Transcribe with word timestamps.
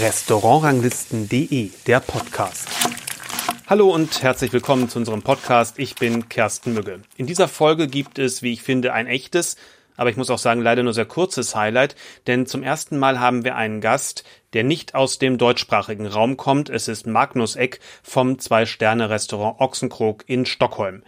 Restaurantranglisten.de, 0.00 1.70
der 1.86 2.00
Podcast. 2.00 2.68
Hallo 3.68 3.94
und 3.94 4.24
herzlich 4.24 4.52
willkommen 4.52 4.88
zu 4.88 4.98
unserem 4.98 5.22
Podcast. 5.22 5.78
Ich 5.78 5.94
bin 5.94 6.28
Kersten 6.28 6.74
Mügge. 6.74 7.02
In 7.16 7.26
dieser 7.26 7.46
Folge 7.46 7.86
gibt 7.86 8.18
es, 8.18 8.42
wie 8.42 8.52
ich 8.52 8.62
finde, 8.62 8.92
ein 8.92 9.06
echtes, 9.06 9.56
aber 9.96 10.10
ich 10.10 10.16
muss 10.16 10.30
auch 10.30 10.38
sagen, 10.38 10.62
leider 10.62 10.82
nur 10.82 10.94
sehr 10.94 11.04
kurzes 11.04 11.54
Highlight, 11.54 11.94
denn 12.26 12.44
zum 12.46 12.64
ersten 12.64 12.98
Mal 12.98 13.20
haben 13.20 13.44
wir 13.44 13.54
einen 13.54 13.80
Gast, 13.80 14.24
der 14.52 14.64
nicht 14.64 14.96
aus 14.96 15.18
dem 15.18 15.38
deutschsprachigen 15.38 16.06
Raum 16.06 16.36
kommt. 16.36 16.70
Es 16.70 16.88
ist 16.88 17.06
Magnus 17.06 17.54
Eck 17.54 17.78
vom 18.02 18.40
Zwei-Sterne-Restaurant 18.40 19.60
Ochsenkrog 19.60 20.24
in 20.26 20.44
Stockholm. 20.44 21.04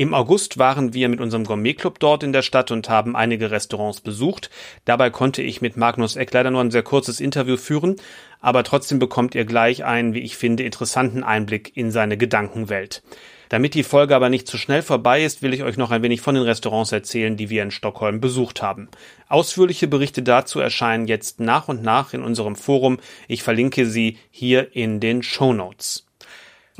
Im 0.00 0.14
August 0.14 0.56
waren 0.56 0.94
wir 0.94 1.10
mit 1.10 1.20
unserem 1.20 1.44
Gourmetclub 1.44 1.98
dort 1.98 2.22
in 2.22 2.32
der 2.32 2.40
Stadt 2.40 2.70
und 2.70 2.88
haben 2.88 3.14
einige 3.14 3.50
Restaurants 3.50 4.00
besucht. 4.00 4.48
Dabei 4.86 5.10
konnte 5.10 5.42
ich 5.42 5.60
mit 5.60 5.76
Magnus 5.76 6.16
Eck 6.16 6.32
leider 6.32 6.50
nur 6.50 6.62
ein 6.62 6.70
sehr 6.70 6.82
kurzes 6.82 7.20
Interview 7.20 7.58
führen, 7.58 7.96
aber 8.40 8.64
trotzdem 8.64 8.98
bekommt 8.98 9.34
ihr 9.34 9.44
gleich 9.44 9.84
einen, 9.84 10.14
wie 10.14 10.20
ich 10.20 10.38
finde, 10.38 10.62
interessanten 10.62 11.22
Einblick 11.22 11.76
in 11.76 11.90
seine 11.90 12.16
Gedankenwelt. 12.16 13.02
Damit 13.50 13.74
die 13.74 13.82
Folge 13.82 14.16
aber 14.16 14.30
nicht 14.30 14.48
zu 14.48 14.56
schnell 14.56 14.80
vorbei 14.80 15.22
ist, 15.22 15.42
will 15.42 15.52
ich 15.52 15.64
euch 15.64 15.76
noch 15.76 15.90
ein 15.90 16.02
wenig 16.02 16.22
von 16.22 16.34
den 16.34 16.44
Restaurants 16.44 16.92
erzählen, 16.92 17.36
die 17.36 17.50
wir 17.50 17.62
in 17.62 17.70
Stockholm 17.70 18.22
besucht 18.22 18.62
haben. 18.62 18.88
Ausführliche 19.28 19.86
Berichte 19.86 20.22
dazu 20.22 20.60
erscheinen 20.60 21.08
jetzt 21.08 21.40
nach 21.40 21.68
und 21.68 21.82
nach 21.82 22.14
in 22.14 22.22
unserem 22.22 22.56
Forum. 22.56 23.00
Ich 23.28 23.42
verlinke 23.42 23.84
sie 23.84 24.16
hier 24.30 24.74
in 24.74 24.98
den 24.98 25.22
Show 25.22 25.52
Notes. 25.52 26.09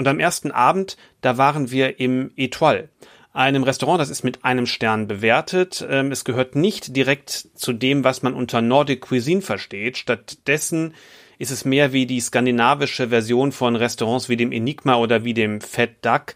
Und 0.00 0.08
am 0.08 0.18
ersten 0.18 0.50
Abend, 0.50 0.96
da 1.20 1.36
waren 1.36 1.70
wir 1.70 2.00
im 2.00 2.30
Etoile 2.34 2.88
einem 3.34 3.64
Restaurant, 3.64 4.00
das 4.00 4.08
ist 4.08 4.24
mit 4.24 4.46
einem 4.46 4.64
Stern 4.64 5.06
bewertet. 5.06 5.86
Ähm, 5.90 6.10
es 6.10 6.24
gehört 6.24 6.56
nicht 6.56 6.96
direkt 6.96 7.48
zu 7.54 7.74
dem, 7.74 8.02
was 8.02 8.22
man 8.22 8.32
unter 8.32 8.62
Nordic 8.62 9.02
Cuisine 9.02 9.42
versteht. 9.42 9.98
Stattdessen 9.98 10.94
ist 11.36 11.50
es 11.50 11.66
mehr 11.66 11.92
wie 11.92 12.06
die 12.06 12.18
skandinavische 12.18 13.10
Version 13.10 13.52
von 13.52 13.76
Restaurants 13.76 14.30
wie 14.30 14.38
dem 14.38 14.52
Enigma 14.52 14.94
oder 14.94 15.22
wie 15.22 15.34
dem 15.34 15.60
Fat 15.60 15.90
Duck. 16.00 16.34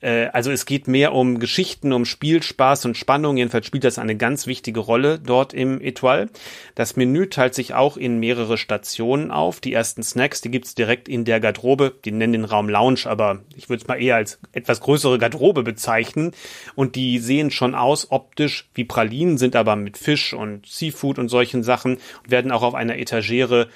Äh, 0.00 0.26
also 0.26 0.50
es 0.50 0.66
geht 0.66 0.88
mehr 0.88 1.12
um 1.12 1.38
Geschichten, 1.38 1.92
um 1.92 2.04
Spielspaß 2.04 2.84
und 2.86 2.96
Spannung. 2.96 3.36
Jedenfalls 3.36 3.66
spielt 3.66 3.84
das 3.84 3.98
eine 3.98 4.16
ganz 4.16 4.46
wichtige 4.46 4.80
Rolle 4.80 5.18
dort 5.18 5.54
im 5.54 5.80
Etoile. 5.80 6.28
Das 6.74 6.96
Menü 6.96 7.28
teilt 7.28 7.54
sich 7.54 7.74
auch 7.74 7.96
in 7.96 8.18
mehrere 8.18 8.58
Stationen 8.58 9.30
auf. 9.30 9.60
Die 9.60 9.72
ersten 9.72 10.02
Snacks, 10.02 10.40
die 10.40 10.50
gibt's 10.50 10.74
direkt 10.74 11.08
in 11.08 11.24
der 11.24 11.40
Garderobe. 11.40 11.94
Die 12.04 12.12
nennen 12.12 12.32
den 12.32 12.44
Raum 12.44 12.68
Lounge, 12.68 13.02
aber 13.04 13.40
ich 13.56 13.68
würde 13.68 13.82
es 13.82 13.88
mal 13.88 14.00
eher 14.00 14.16
als 14.16 14.38
etwas 14.52 14.80
größere 14.80 15.18
Garderobe 15.18 15.62
bezeichnen. 15.62 16.32
Und 16.74 16.96
die 16.96 17.18
sehen 17.18 17.50
schon 17.50 17.74
aus 17.74 18.10
optisch 18.10 18.68
wie 18.74 18.84
Pralinen, 18.84 19.38
sind 19.38 19.56
aber 19.56 19.76
mit 19.76 19.98
Fisch 19.98 20.32
und 20.32 20.66
Seafood 20.66 21.18
und 21.18 21.28
solchen 21.28 21.62
Sachen 21.62 21.98
und 22.22 22.30
werden 22.30 22.52
auch 22.52 22.62
auf 22.62 22.74
einer 22.74 22.98
Etagere 22.98 23.68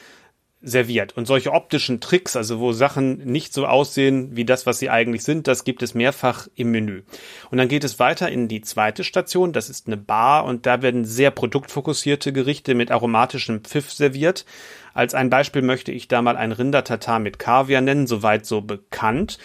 serviert. 0.65 1.17
Und 1.17 1.27
solche 1.27 1.53
optischen 1.53 2.01
Tricks, 2.01 2.37
also 2.37 2.59
wo 2.59 2.73
Sachen 2.73 3.19
nicht 3.19 3.53
so 3.53 3.67
aussehen 3.67 4.35
wie 4.35 4.45
das, 4.45 4.67
was 4.67 4.79
sie 4.79 4.91
eigentlich 4.91 5.23
sind, 5.23 5.47
das 5.47 5.65
gibt 5.65 5.83
es 5.83 5.95
mehrfach 5.95 6.49
im 6.55 6.71
Menü. 6.71 7.03
Und 7.51 7.59
dann 7.59 7.69
geht 7.69 7.85
es 7.85 7.99
weiter 7.99 8.31
in 8.31 8.49
die 8.49 8.63
zweite 8.63 9.05
Station, 9.05 9.53
das 9.53 9.69
ist 9.69 9.87
eine 9.87 9.97
Bar 9.97 10.45
und 10.45 10.67
da 10.67 10.83
werden 10.83 11.05
sehr 11.05 11.31
produktfokussierte 11.31 12.33
Gerichte 12.33 12.75
mit 12.75 12.91
aromatischem 12.91 13.61
Pfiff 13.61 13.93
serviert. 13.93 14.47
Als 14.95 15.15
ein 15.15 15.29
Beispiel 15.29 15.63
möchte 15.63 15.93
ich 15.93 16.09
da 16.09 16.23
mal 16.23 16.37
ein 16.37 16.53
Rindertatar 16.53 17.19
mit 17.19 17.39
Kaviar 17.39 17.81
nennen, 17.81 18.07
soweit 18.07 18.47
so 18.47 18.61
bekannt 18.61 19.39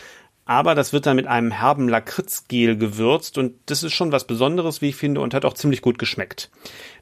aber 0.50 0.74
das 0.74 0.94
wird 0.94 1.06
dann 1.06 1.16
mit 1.16 1.28
einem 1.28 1.52
herben 1.52 1.88
Lakritzgel 1.88 2.76
gewürzt 2.76 3.38
und 3.38 3.54
das 3.68 3.84
ist 3.84 3.94
schon 3.94 4.12
was 4.12 4.26
Besonderes, 4.26 4.82
wie 4.82 4.90
ich 4.90 4.96
finde, 4.96 5.22
und 5.22 5.36
hat 5.36 5.46
auch 5.46 5.54
ziemlich 5.54 5.84
gut 5.84 6.00
geschmeckt. 6.00 6.50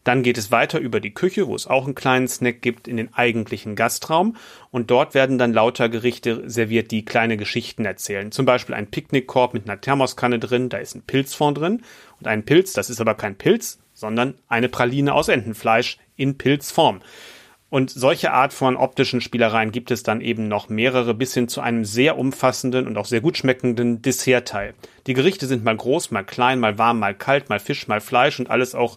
Dann 0.04 0.22
geht 0.22 0.38
es 0.38 0.52
weiter 0.52 0.80
über 0.80 1.00
die 1.00 1.14
Küche, 1.14 1.48
wo 1.48 1.56
es 1.56 1.66
auch 1.66 1.86
einen 1.86 1.95
kleinen 1.95 2.28
Snack 2.28 2.62
gibt 2.62 2.89
in 2.89 2.98
den 2.98 3.14
eigentlichen 3.14 3.78
Gastraum 3.78 4.36
und 4.70 4.92
dort 4.92 5.14
werden 5.14 5.38
dann 5.38 5.54
lauter 5.54 5.88
Gerichte 5.88 6.44
serviert, 6.50 6.92
die 6.92 7.06
kleine 7.06 7.38
Geschichten 7.38 7.86
erzählen. 7.86 8.33
Zum 8.33 8.45
Beispiel 8.45 8.76
ein 8.76 8.92
Picknickkorb 8.92 9.54
mit 9.54 9.64
einer 9.64 9.80
Thermoskanne 9.80 10.39
drin, 10.39 10.67
da 10.67 10.80
ist 10.80 10.95
ein 10.95 11.04
Pilzfond 11.04 11.58
drin 11.58 11.83
und 12.20 12.27
ein 12.27 12.43
Pilz, 12.43 12.73
das 12.73 12.89
ist 12.89 12.99
aber 12.99 13.16
kein 13.16 13.38
Pilz, 13.38 13.80
sondern 13.93 14.33
eine 14.49 14.67
Praline 14.67 15.14
aus 15.14 15.30
Entenfleisch 15.30 15.99
in 16.17 16.38
Pilzform. 16.38 16.99
Und 17.70 17.89
solche 17.89 18.32
Art 18.32 18.54
von 18.54 18.78
optischen 18.78 19.20
Spielereien 19.20 19.72
gibt 19.72 19.92
es 19.92 20.02
dann 20.02 20.22
eben 20.22 20.48
noch 20.48 20.70
mehrere 20.70 21.14
bis 21.14 21.33
hin 21.33 21.50
zu 21.50 21.60
einem 21.60 21.83
sehr 21.83 22.17
umfassenden 22.17 22.88
und 22.88 22.98
auch 22.98 23.05
sehr 23.05 23.20
gut 23.20 23.38
schmeckenden 23.38 24.02
Dessertteil. 24.02 24.73
Die 25.05 25.14
Gerichte 25.14 25.48
sind 25.48 25.66
mal 25.66 25.76
groß, 25.76 26.11
mal 26.11 26.23
klein, 26.23 26.60
mal 26.60 26.78
warm, 26.78 27.00
mal 27.00 27.14
kalt, 27.14 27.50
mal 27.50 27.60
Fisch, 27.60 27.88
mal 27.89 28.00
Fleisch 28.00 28.39
und 28.39 28.50
alles 28.50 28.73
auch 28.73 28.95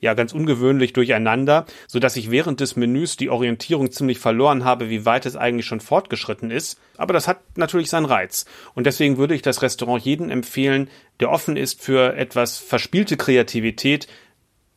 ja 0.00 0.14
ganz 0.14 0.32
ungewöhnlich 0.32 0.92
durcheinander, 0.92 1.66
so 1.86 1.98
dass 1.98 2.16
ich 2.16 2.30
während 2.30 2.60
des 2.60 2.76
Menüs 2.76 3.16
die 3.16 3.30
Orientierung 3.30 3.90
ziemlich 3.90 4.18
verloren 4.18 4.64
habe, 4.64 4.90
wie 4.90 5.04
weit 5.04 5.26
es 5.26 5.36
eigentlich 5.36 5.66
schon 5.66 5.80
fortgeschritten 5.80 6.50
ist. 6.50 6.78
Aber 6.96 7.12
das 7.12 7.28
hat 7.28 7.40
natürlich 7.56 7.90
seinen 7.90 8.06
Reiz. 8.06 8.46
Und 8.74 8.86
deswegen 8.86 9.16
würde 9.16 9.34
ich 9.34 9.42
das 9.42 9.62
Restaurant 9.62 10.04
jedem 10.04 10.30
empfehlen, 10.30 10.88
der 11.20 11.30
offen 11.30 11.56
ist 11.56 11.82
für 11.82 12.16
etwas 12.16 12.58
verspielte 12.58 13.16
Kreativität, 13.16 14.08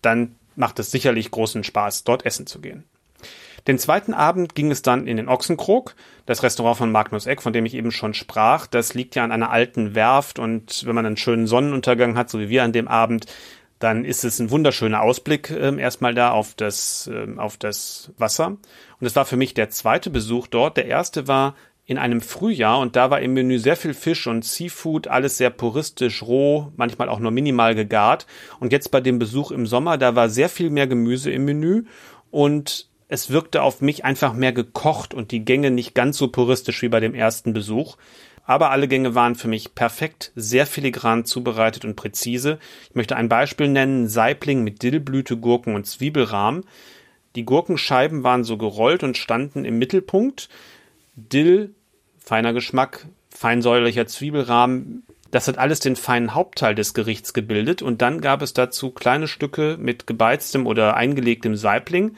dann 0.01 0.35
macht 0.55 0.79
es 0.79 0.91
sicherlich 0.91 1.31
großen 1.31 1.63
Spaß, 1.63 2.03
dort 2.03 2.25
essen 2.25 2.47
zu 2.47 2.59
gehen. 2.59 2.83
Den 3.67 3.77
zweiten 3.77 4.13
Abend 4.13 4.55
ging 4.55 4.71
es 4.71 4.81
dann 4.81 5.07
in 5.07 5.17
den 5.17 5.29
Ochsenkrog, 5.29 5.95
das 6.25 6.43
Restaurant 6.43 6.77
von 6.77 6.91
Magnus 6.91 7.27
Eck, 7.27 7.41
von 7.41 7.53
dem 7.53 7.65
ich 7.65 7.75
eben 7.75 7.91
schon 7.91 8.13
sprach. 8.13 8.67
Das 8.67 8.93
liegt 8.93 9.15
ja 9.15 9.23
an 9.23 9.31
einer 9.31 9.51
alten 9.51 9.95
Werft 9.95 10.39
und 10.39 10.85
wenn 10.85 10.95
man 10.95 11.05
einen 11.05 11.17
schönen 11.17 11.47
Sonnenuntergang 11.47 12.17
hat, 12.17 12.29
so 12.29 12.39
wie 12.39 12.49
wir 12.49 12.63
an 12.63 12.73
dem 12.73 12.87
Abend, 12.87 13.25
dann 13.79 14.05
ist 14.05 14.23
es 14.23 14.39
ein 14.39 14.51
wunderschöner 14.51 15.01
Ausblick 15.01 15.49
äh, 15.49 15.75
erstmal 15.79 16.13
da 16.13 16.31
auf 16.31 16.53
das, 16.55 17.09
äh, 17.11 17.27
auf 17.37 17.57
das 17.57 18.11
Wasser. 18.17 18.47
Und 18.47 19.07
es 19.07 19.15
war 19.15 19.25
für 19.25 19.37
mich 19.37 19.53
der 19.53 19.69
zweite 19.69 20.09
Besuch 20.09 20.47
dort. 20.47 20.77
Der 20.77 20.85
erste 20.85 21.27
war 21.27 21.55
in 21.85 21.97
einem 21.97 22.21
Frühjahr 22.21 22.79
und 22.79 22.95
da 22.95 23.09
war 23.09 23.21
im 23.21 23.33
Menü 23.33 23.57
sehr 23.57 23.75
viel 23.75 23.93
Fisch 23.93 24.27
und 24.27 24.45
Seafood, 24.45 25.07
alles 25.07 25.37
sehr 25.37 25.49
puristisch, 25.49 26.21
roh, 26.21 26.71
manchmal 26.77 27.09
auch 27.09 27.19
nur 27.19 27.31
minimal 27.31 27.75
gegart. 27.75 28.27
Und 28.59 28.71
jetzt 28.71 28.91
bei 28.91 29.01
dem 29.01 29.19
Besuch 29.19 29.51
im 29.51 29.65
Sommer, 29.65 29.97
da 29.97 30.15
war 30.15 30.29
sehr 30.29 30.47
viel 30.47 30.69
mehr 30.69 30.87
Gemüse 30.87 31.31
im 31.31 31.45
Menü 31.45 31.85
und 32.29 32.87
es 33.11 33.29
wirkte 33.29 33.61
auf 33.61 33.81
mich 33.81 34.05
einfach 34.05 34.31
mehr 34.31 34.53
gekocht 34.53 35.13
und 35.13 35.31
die 35.31 35.43
Gänge 35.43 35.69
nicht 35.69 35.93
ganz 35.93 36.17
so 36.17 36.29
puristisch 36.29 36.81
wie 36.81 36.87
bei 36.87 37.01
dem 37.01 37.13
ersten 37.13 37.51
Besuch. 37.51 37.97
Aber 38.45 38.71
alle 38.71 38.87
Gänge 38.87 39.15
waren 39.15 39.35
für 39.35 39.49
mich 39.49 39.75
perfekt, 39.75 40.31
sehr 40.33 40.65
filigran 40.65 41.25
zubereitet 41.25 41.83
und 41.83 41.97
präzise. 41.97 42.57
Ich 42.89 42.95
möchte 42.95 43.17
ein 43.17 43.27
Beispiel 43.27 43.67
nennen, 43.67 44.07
Saibling 44.07 44.63
mit 44.63 44.81
Dillblüte, 44.81 45.35
Gurken 45.35 45.75
und 45.75 45.87
Zwiebelrahm. 45.87 46.63
Die 47.35 47.43
Gurkenscheiben 47.43 48.23
waren 48.23 48.45
so 48.45 48.57
gerollt 48.57 49.03
und 49.03 49.17
standen 49.17 49.65
im 49.65 49.77
Mittelpunkt. 49.77 50.47
Dill, 51.17 51.75
feiner 52.17 52.53
Geschmack, 52.53 53.07
feinsäuerlicher 53.29 54.07
Zwiebelrahmen, 54.07 55.03
das 55.31 55.47
hat 55.47 55.57
alles 55.57 55.79
den 55.79 55.95
feinen 55.95 56.35
Hauptteil 56.35 56.75
des 56.75 56.93
Gerichts 56.93 57.33
gebildet 57.33 57.81
und 57.81 58.01
dann 58.01 58.21
gab 58.21 58.41
es 58.41 58.53
dazu 58.53 58.91
kleine 58.91 59.27
Stücke 59.27 59.77
mit 59.79 60.05
gebeiztem 60.05 60.67
oder 60.67 60.95
eingelegtem 60.95 61.55
Saibling 61.55 62.15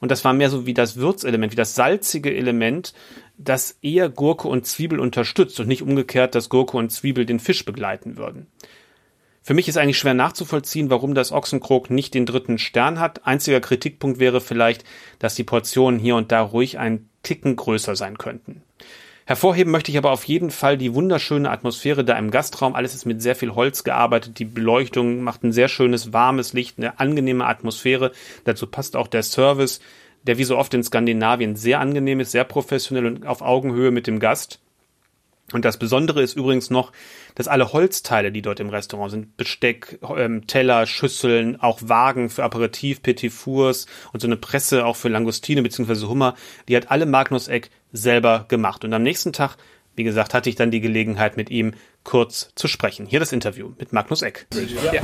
und 0.00 0.10
das 0.10 0.24
war 0.24 0.32
mehr 0.32 0.50
so 0.50 0.64
wie 0.64 0.74
das 0.74 0.96
Würzelement, 0.96 1.52
wie 1.52 1.56
das 1.56 1.74
salzige 1.74 2.34
Element, 2.34 2.94
das 3.36 3.78
eher 3.82 4.08
Gurke 4.08 4.48
und 4.48 4.66
Zwiebel 4.66 5.00
unterstützt 5.00 5.58
und 5.60 5.68
nicht 5.68 5.82
umgekehrt, 5.82 6.34
dass 6.34 6.48
Gurke 6.48 6.76
und 6.76 6.90
Zwiebel 6.90 7.26
den 7.26 7.40
Fisch 7.40 7.64
begleiten 7.64 8.16
würden. 8.16 8.46
Für 9.44 9.54
mich 9.54 9.68
ist 9.68 9.76
eigentlich 9.76 9.98
schwer 9.98 10.14
nachzuvollziehen, 10.14 10.88
warum 10.88 11.14
das 11.14 11.32
Ochsenkrog 11.32 11.90
nicht 11.90 12.14
den 12.14 12.26
dritten 12.26 12.58
Stern 12.58 13.00
hat. 13.00 13.26
Einziger 13.26 13.60
Kritikpunkt 13.60 14.20
wäre 14.20 14.40
vielleicht, 14.40 14.84
dass 15.18 15.34
die 15.34 15.42
Portionen 15.42 15.98
hier 15.98 16.14
und 16.14 16.30
da 16.30 16.42
ruhig 16.42 16.78
ein 16.78 17.08
Ticken 17.24 17.56
größer 17.56 17.96
sein 17.96 18.18
könnten. 18.18 18.62
Hervorheben 19.24 19.70
möchte 19.70 19.90
ich 19.92 19.98
aber 19.98 20.10
auf 20.10 20.24
jeden 20.24 20.50
Fall 20.50 20.76
die 20.76 20.94
wunderschöne 20.94 21.50
Atmosphäre 21.50 22.04
da 22.04 22.18
im 22.18 22.30
Gastraum. 22.30 22.74
Alles 22.74 22.94
ist 22.94 23.04
mit 23.04 23.22
sehr 23.22 23.36
viel 23.36 23.54
Holz 23.54 23.84
gearbeitet. 23.84 24.38
Die 24.38 24.44
Beleuchtung 24.44 25.22
macht 25.22 25.44
ein 25.44 25.52
sehr 25.52 25.68
schönes, 25.68 26.12
warmes 26.12 26.52
Licht, 26.52 26.78
eine 26.78 26.98
angenehme 26.98 27.46
Atmosphäre. 27.46 28.12
Dazu 28.44 28.66
passt 28.66 28.96
auch 28.96 29.06
der 29.06 29.22
Service, 29.22 29.80
der 30.24 30.38
wie 30.38 30.44
so 30.44 30.56
oft 30.58 30.74
in 30.74 30.82
Skandinavien 30.82 31.56
sehr 31.56 31.80
angenehm 31.80 32.20
ist, 32.20 32.32
sehr 32.32 32.44
professionell 32.44 33.06
und 33.06 33.26
auf 33.26 33.42
Augenhöhe 33.42 33.90
mit 33.90 34.06
dem 34.06 34.18
Gast. 34.18 34.61
Und 35.52 35.64
das 35.64 35.76
Besondere 35.76 36.22
ist 36.22 36.36
übrigens 36.36 36.70
noch, 36.70 36.92
dass 37.34 37.48
alle 37.48 37.72
Holzteile, 37.72 38.32
die 38.32 38.42
dort 38.42 38.60
im 38.60 38.68
Restaurant 38.68 39.10
sind, 39.10 39.36
Besteck, 39.36 39.98
ähm, 40.16 40.46
Teller, 40.46 40.86
Schüsseln, 40.86 41.60
auch 41.60 41.80
Wagen 41.82 42.30
für 42.30 42.44
Aperitif, 42.44 43.02
Petit 43.02 43.32
Fours 43.32 43.86
und 44.12 44.20
so 44.20 44.26
eine 44.26 44.36
Presse 44.36 44.84
auch 44.84 44.96
für 44.96 45.08
Langustine 45.08 45.62
bzw. 45.62 46.06
Hummer, 46.06 46.34
die 46.68 46.76
hat 46.76 46.90
alle 46.90 47.06
Magnus 47.06 47.48
Eck 47.48 47.70
selber 47.92 48.46
gemacht. 48.48 48.84
Und 48.84 48.92
am 48.92 49.02
nächsten 49.02 49.32
Tag, 49.32 49.56
wie 49.94 50.04
gesagt, 50.04 50.34
hatte 50.34 50.48
ich 50.48 50.56
dann 50.56 50.70
die 50.70 50.80
Gelegenheit, 50.80 51.36
mit 51.36 51.50
ihm 51.50 51.72
kurz 52.04 52.50
zu 52.54 52.68
sprechen. 52.68 53.06
Hier 53.06 53.20
das 53.20 53.32
Interview 53.32 53.72
mit 53.78 53.92
Magnus 53.92 54.22
Eck. 54.22 54.46
Yeah. 54.54 55.02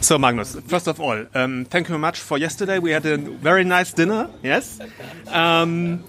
So 0.00 0.18
Magnus, 0.18 0.58
first 0.66 0.88
of 0.88 1.00
all, 1.00 1.28
um, 1.34 1.66
thank 1.70 1.88
you 1.88 1.96
very 1.96 1.98
much 1.98 2.18
for 2.18 2.36
yesterday. 2.36 2.78
We 2.82 2.94
had 2.94 3.06
a 3.06 3.16
very 3.16 3.64
nice 3.64 3.94
dinner. 3.94 4.28
Yes. 4.42 4.78
Um, 5.32 6.04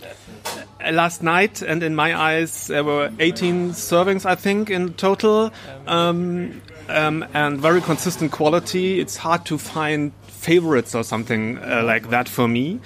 last 0.92 1.24
night, 1.24 1.62
and 1.62 1.84
in 1.84 1.96
my 1.96 2.16
eyes, 2.16 2.68
there 2.68 2.84
were 2.84 3.12
18 3.20 3.72
servings, 3.72 4.26
I 4.26 4.36
think, 4.36 4.70
in 4.70 4.94
total, 4.94 5.52
um, 5.88 6.62
and 6.88 7.60
very 7.60 7.82
consistent 7.82 8.32
quality. 8.32 9.00
It's 9.00 9.18
hard 9.18 9.46
to 9.46 9.58
find 9.58 10.12
favorites 10.28 10.94
or 10.94 11.04
something 11.04 11.58
uh, 11.58 11.84
like 11.84 12.10
that 12.10 12.30
for 12.30 12.48
me. 12.48 12.80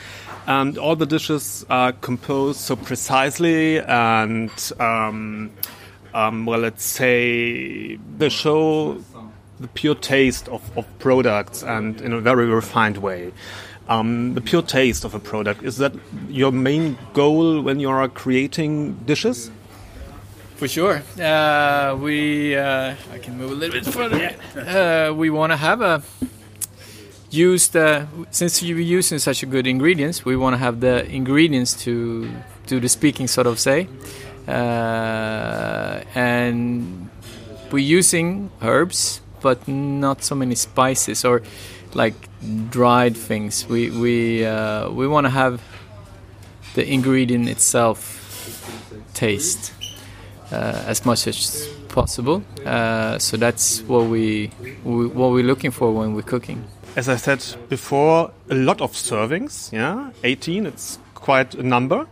And 0.50 0.80
all 0.80 0.96
the 0.96 1.06
dishes 1.06 1.64
are 1.70 1.92
composed 1.92 2.60
so 2.60 2.76
precisely 2.76 3.80
and, 3.82 4.50
um, 4.80 5.52
um, 6.16 6.48
well, 6.48 6.62
let's 6.62 6.84
say 6.84 7.98
they 8.18 8.30
show 8.30 8.98
the 9.60 9.68
pure 9.68 9.94
taste 9.94 10.50
of, 10.50 10.76
of 10.76 10.88
products 10.98 11.62
and 11.62 12.02
in 12.02 12.14
a 12.14 12.20
very 12.20 12.48
refined 12.48 12.98
way. 12.98 13.32
Um, 13.90 14.34
the 14.34 14.42
pure 14.42 14.64
taste 14.64 15.06
of 15.06 15.14
a 15.14 15.20
product 15.20 15.62
is 15.62 15.78
that 15.78 15.94
your 16.30 16.52
main 16.52 16.98
goal 17.14 17.62
when 17.62 17.80
you 17.80 17.92
are 17.92 18.08
creating 18.10 18.94
dishes? 19.06 19.52
For 20.56 20.68
sure, 20.68 21.04
uh, 21.22 21.96
we 22.02 22.56
uh, 22.56 22.96
I 23.14 23.20
can 23.20 23.38
move 23.38 23.52
a 23.52 23.56
little 23.56 23.80
bit 23.80 23.86
further. 23.86 24.36
Uh, 24.56 25.14
we 25.14 25.30
want 25.30 25.52
to 25.52 25.58
have 25.58 25.82
a 25.82 26.02
used 27.32 27.76
since 28.32 28.64
you're 28.64 28.80
using 28.80 29.20
such 29.20 29.44
a 29.44 29.46
good 29.46 29.68
ingredients. 29.68 30.26
We 30.26 30.36
want 30.36 30.54
to 30.54 30.58
have 30.58 30.80
the 30.80 31.06
ingredients 31.06 31.74
to 31.84 32.30
do 32.68 32.80
the 32.80 32.90
speaking, 32.90 33.28
sort 33.28 33.48
of 33.48 33.60
say, 33.60 33.88
uh, 34.48 36.02
and 36.16 37.10
we're 37.72 37.80
using 37.80 38.52
herbs, 38.62 39.22
but 39.42 39.68
not 39.68 40.24
so 40.24 40.36
many 40.36 40.56
spices 40.56 41.24
or 41.24 41.42
like 41.94 42.16
dried 42.70 43.16
things. 43.16 43.68
We 43.68 43.90
we 43.90 44.46
uh, 44.46 44.90
we 44.90 45.08
want 45.08 45.26
to 45.26 45.32
have 45.32 45.62
the 46.76 46.88
ingredient 46.88 47.50
itself 47.50 48.18
taste 49.14 49.74
uh, 50.52 50.84
as 50.88 51.06
much 51.06 51.28
as 51.28 51.68
possible. 51.90 52.44
Uh, 52.66 53.18
so 53.20 53.38
that's 53.38 53.82
what 53.82 54.06
we, 54.06 54.52
we 54.84 55.08
what 55.08 55.32
we're 55.32 55.44
looking 55.44 55.72
for 55.72 55.92
when 55.92 56.14
we're 56.14 56.22
cooking. 56.22 56.64
As 57.00 57.08
I 57.08 57.16
said 57.16 57.42
before, 57.70 58.30
a 58.50 58.56
lot 58.56 58.82
of 58.82 58.92
servings. 58.92 59.72
Yeah, 59.72 60.12
18. 60.26 60.66
It's 60.66 61.00
quite 61.16 61.56
a 61.56 61.64
number, 61.64 62.06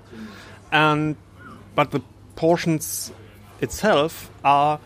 and 0.71 1.17
but 1.75 1.91
the 1.91 2.01
portions 2.37 3.11
itself 3.59 4.31
are 4.45 4.79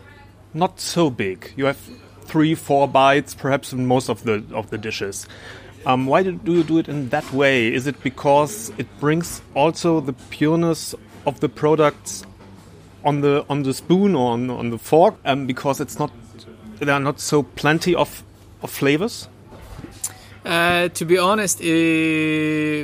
not 0.55 0.79
so 0.79 1.11
big. 1.11 1.53
You 1.55 1.65
have 1.65 1.77
three, 2.21 2.55
four 2.55 2.87
bites, 2.87 3.35
perhaps 3.35 3.73
in 3.73 3.85
most 3.85 4.09
of 4.09 4.23
the 4.23 4.43
of 4.51 4.71
the 4.71 4.79
dishes. 4.79 5.27
Um, 5.85 6.07
why 6.07 6.23
do 6.23 6.31
you 6.51 6.63
do 6.63 6.79
it 6.79 6.89
in 6.89 7.09
that 7.09 7.31
way? 7.31 7.71
Is 7.71 7.85
it 7.85 8.01
because 8.01 8.71
it 8.79 8.87
brings 8.99 9.43
also 9.53 9.99
the 9.99 10.13
pureness 10.31 10.95
of 11.27 11.41
the 11.41 11.49
products 11.49 12.25
on 13.05 13.21
the 13.21 13.45
on 13.51 13.61
the 13.61 13.73
spoon 13.75 14.15
or 14.15 14.31
on, 14.31 14.49
on 14.49 14.71
the 14.71 14.79
fork? 14.79 15.13
Um, 15.25 15.45
because 15.45 15.79
it's 15.79 15.99
not 15.99 16.11
there 16.79 16.95
are 16.95 16.99
not 16.99 17.19
so 17.19 17.43
plenty 17.43 17.93
of 17.93 18.23
of 18.63 18.71
flavors. 18.71 19.27
Uh, 20.43 20.89
to 20.89 21.05
be 21.05 21.19
honest, 21.19 21.61
uh, 21.61 21.63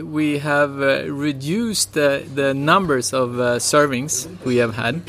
we 0.06 0.38
have 0.38 0.80
uh, 0.80 1.12
reduced 1.12 1.94
the, 1.94 2.54
numbers 2.56 3.14
of 3.14 3.40
uh, 3.40 3.56
servings 3.58 4.28
we 4.46 4.58
have 4.58 4.76
had. 4.76 5.02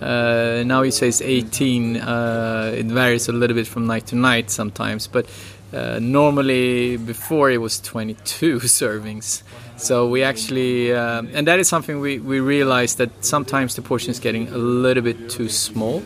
Uh, 0.00 0.62
now 0.64 0.82
it 0.82 0.92
says 0.92 1.20
18. 1.20 1.96
Uh, 1.96 2.72
it 2.74 2.86
varies 2.86 3.28
a 3.28 3.32
little 3.32 3.54
bit 3.54 3.66
from 3.66 3.86
night 3.86 4.06
to 4.06 4.16
night 4.16 4.50
sometimes, 4.50 5.06
but 5.06 5.26
normally 6.00 6.96
before 6.96 7.50
it 7.50 7.58
was 7.58 7.78
22 7.80 8.56
servings. 8.60 9.42
So 9.76 10.08
we 10.08 10.22
actually, 10.22 10.92
and 10.92 11.46
that 11.46 11.58
is 11.58 11.68
something 11.68 12.00
we, 12.00 12.18
we 12.18 12.40
realized 12.40 12.98
that 12.98 13.24
sometimes 13.24 13.74
the 13.74 13.82
portion 13.82 14.10
is 14.10 14.18
getting 14.18 14.48
a 14.48 14.58
little 14.58 15.02
bit 15.02 15.28
too 15.28 15.48
small. 15.50 16.02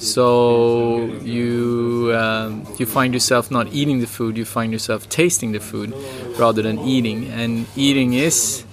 So 0.00 1.04
you 1.22 2.12
um, 2.16 2.66
you 2.78 2.86
find 2.86 3.12
yourself 3.12 3.50
not 3.50 3.70
eating 3.70 4.00
the 4.00 4.06
food, 4.06 4.38
you 4.38 4.46
find 4.46 4.72
yourself 4.72 5.08
tasting 5.10 5.52
the 5.52 5.60
food 5.60 5.94
rather 6.38 6.62
than 6.62 6.78
eating. 6.80 7.26
And 7.26 7.66
eating 7.76 8.14
is 8.14 8.64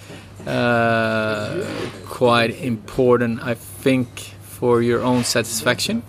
uh, 0.46 1.66
quite 2.06 2.52
important, 2.62 3.44
I 3.44 3.56
think, 3.56 4.08
for 4.42 4.82
your 4.82 5.02
own 5.02 5.26
satisfaction. 5.26 6.02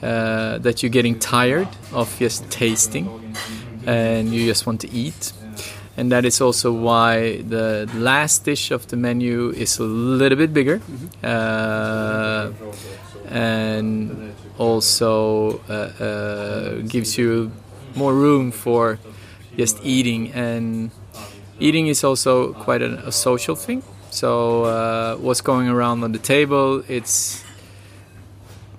Uh, 0.00 0.58
that 0.58 0.82
you're 0.82 0.90
getting 0.90 1.18
tired 1.18 1.68
of 1.92 2.14
just 2.18 2.48
tasting, 2.50 3.08
and 3.86 4.34
you 4.34 4.46
just 4.46 4.66
want 4.66 4.82
to 4.82 4.90
eat. 4.92 5.32
And 5.96 6.12
that 6.12 6.24
is 6.24 6.40
also 6.40 6.72
why 6.72 7.40
the 7.42 7.88
last 7.94 8.44
dish 8.44 8.70
of 8.70 8.86
the 8.88 8.96
menu 8.96 9.50
is 9.50 9.78
a 9.78 9.84
little 9.84 10.36
bit 10.36 10.52
bigger. 10.52 10.82
Uh, 11.22 12.50
and 13.30 14.34
also 14.58 15.60
uh, 15.68 15.72
uh, 16.02 16.74
gives 16.88 17.18
you 17.18 17.50
more 17.94 18.14
room 18.14 18.50
for 18.50 18.98
just 19.56 19.78
eating. 19.82 20.32
And 20.32 20.90
eating 21.58 21.86
is 21.88 22.04
also 22.04 22.52
quite 22.54 22.82
a, 22.82 23.06
a 23.06 23.12
social 23.12 23.56
thing. 23.56 23.82
So 24.10 24.64
uh, 24.64 25.16
what's 25.16 25.40
going 25.40 25.68
around 25.68 26.04
on 26.04 26.12
the 26.12 26.20
table 26.20 26.84
it's 26.88 27.42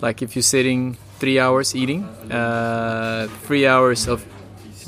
like 0.00 0.22
if 0.22 0.34
you're 0.34 0.42
sitting 0.42 0.96
three 1.18 1.38
hours 1.38 1.74
eating 1.74 2.04
uh, 2.30 3.28
three 3.42 3.66
hours 3.66 4.08
of 4.08 4.24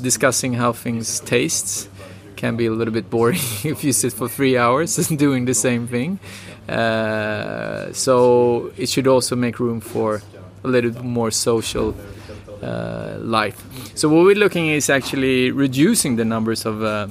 discussing 0.01 0.53
how 0.53 0.73
things 0.73 1.19
taste 1.19 1.89
can 2.35 2.55
be 2.55 2.65
a 2.65 2.71
little 2.71 2.93
bit 2.93 3.09
boring 3.09 3.37
if 3.63 3.83
you 3.83 3.91
sit 3.91 4.13
for 4.13 4.27
three 4.27 4.57
hours 4.57 4.95
doing 5.17 5.45
the 5.45 5.53
same 5.53 5.87
thing. 5.87 6.19
Uh, 6.67 7.91
so 7.91 8.71
it 8.77 8.87
should 8.89 9.07
also 9.07 9.35
make 9.35 9.59
room 9.59 9.81
for 9.81 10.21
a 10.63 10.67
little 10.67 10.91
bit 10.91 11.03
more 11.03 11.31
social 11.31 11.95
uh, 12.61 13.17
life. 13.21 13.63
So 13.95 14.09
what 14.09 14.25
we're 14.25 14.35
looking 14.35 14.69
at 14.69 14.75
is 14.75 14.89
actually 14.89 15.51
reducing 15.51 16.17
the 16.17 16.25
numbers 16.25 16.65
of 16.65 16.83
uh, 16.83 17.07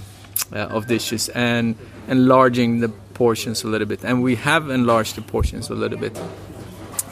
uh, 0.52 0.76
of 0.76 0.86
dishes 0.86 1.28
and 1.30 1.74
enlarging 2.06 2.80
the 2.80 2.88
portions 3.14 3.64
a 3.64 3.68
little 3.68 3.86
bit, 3.86 4.04
and 4.04 4.22
we 4.22 4.36
have 4.36 4.70
enlarged 4.70 5.16
the 5.16 5.22
portions 5.22 5.70
a 5.70 5.74
little 5.74 5.98
bit. 5.98 6.16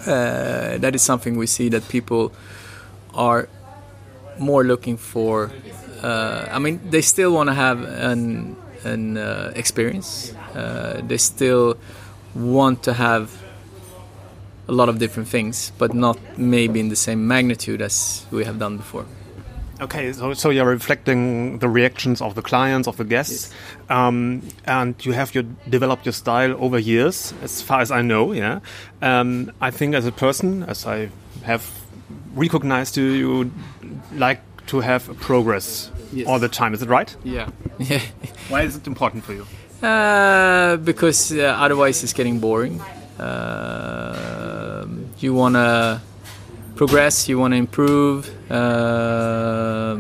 Uh, 0.06 0.78
that 0.78 0.94
is 0.94 1.02
something 1.02 1.36
we 1.36 1.46
see 1.46 1.68
that 1.70 1.88
people 1.88 2.30
are 3.14 3.48
more 4.38 4.64
looking 4.64 4.96
for. 4.96 5.50
Uh, 6.02 6.46
I 6.50 6.58
mean, 6.58 6.80
they 6.90 7.02
still 7.02 7.32
want 7.32 7.48
to 7.48 7.54
have 7.54 7.82
an 7.82 8.56
an 8.84 9.16
experience. 9.54 10.34
they 11.08 11.18
still 11.18 11.76
want 12.34 12.82
to 12.82 12.92
have 12.92 13.30
a 14.68 14.72
lot 14.72 14.88
of 14.88 14.98
different 14.98 15.28
things, 15.28 15.72
but 15.78 15.94
not 15.94 16.18
maybe 16.36 16.80
in 16.80 16.88
the 16.88 16.96
same 16.96 17.26
magnitude 17.26 17.80
as 17.80 18.26
we 18.30 18.44
have 18.44 18.58
done 18.58 18.76
before. 18.76 19.06
Okay, 19.78 20.12
so, 20.12 20.32
so 20.32 20.48
you're 20.48 20.64
reflecting 20.64 21.58
the 21.58 21.68
reactions 21.68 22.22
of 22.22 22.34
the 22.34 22.40
clients, 22.40 22.88
of 22.88 22.96
the 22.96 23.04
guests, 23.04 23.50
yes. 23.50 23.90
um, 23.90 24.42
and 24.64 24.94
you 25.04 25.12
have 25.12 25.34
your, 25.34 25.44
developed 25.68 26.06
your 26.06 26.14
style 26.14 26.56
over 26.58 26.78
years, 26.78 27.34
as 27.42 27.60
far 27.60 27.80
as 27.80 27.90
I 27.90 28.00
know. 28.00 28.32
Yeah, 28.32 28.60
um, 29.02 29.52
I 29.60 29.70
think 29.70 29.94
as 29.94 30.06
a 30.06 30.12
person, 30.12 30.62
as 30.62 30.86
I 30.86 31.10
have 31.42 31.70
recognized 32.34 32.96
you, 32.96 33.04
you 33.04 33.52
like 34.14 34.40
to 34.68 34.80
have 34.80 35.14
progress 35.20 35.90
yes. 36.12 36.26
all 36.26 36.38
the 36.38 36.48
time. 36.48 36.72
Is 36.72 36.80
it 36.80 36.88
right? 36.88 37.14
Yeah. 37.22 37.50
Why 38.48 38.62
is 38.62 38.76
it 38.76 38.86
important 38.86 39.24
for 39.24 39.34
you? 39.34 39.46
Uh, 39.86 40.76
because 40.78 41.32
uh, 41.32 41.54
otherwise 41.58 42.02
it's 42.02 42.14
getting 42.14 42.40
boring. 42.40 42.80
Uh, 43.18 44.35
you 45.18 45.34
want 45.34 45.54
to 45.54 46.00
progress, 46.76 47.28
you 47.28 47.38
want 47.38 47.52
to 47.52 47.56
improve, 47.56 48.30
uh, 48.50 49.98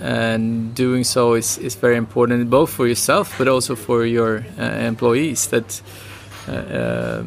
and 0.00 0.74
doing 0.74 1.04
so 1.04 1.34
is, 1.34 1.58
is 1.58 1.74
very 1.74 1.96
important 1.96 2.48
both 2.48 2.70
for 2.70 2.86
yourself 2.86 3.34
but 3.36 3.48
also 3.48 3.76
for 3.76 4.06
your 4.06 4.44
uh, 4.58 4.62
employees. 4.62 5.48
That 5.48 5.82
uh, 6.48 6.52
uh, 6.52 7.24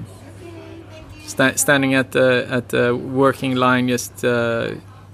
sta 1.26 1.56
standing 1.56 1.94
at 1.94 2.12
the 2.12 2.48
at 2.50 2.70
the 2.70 2.96
working 2.96 3.56
line 3.56 3.88
just 3.90 4.26
uh, 4.26 4.72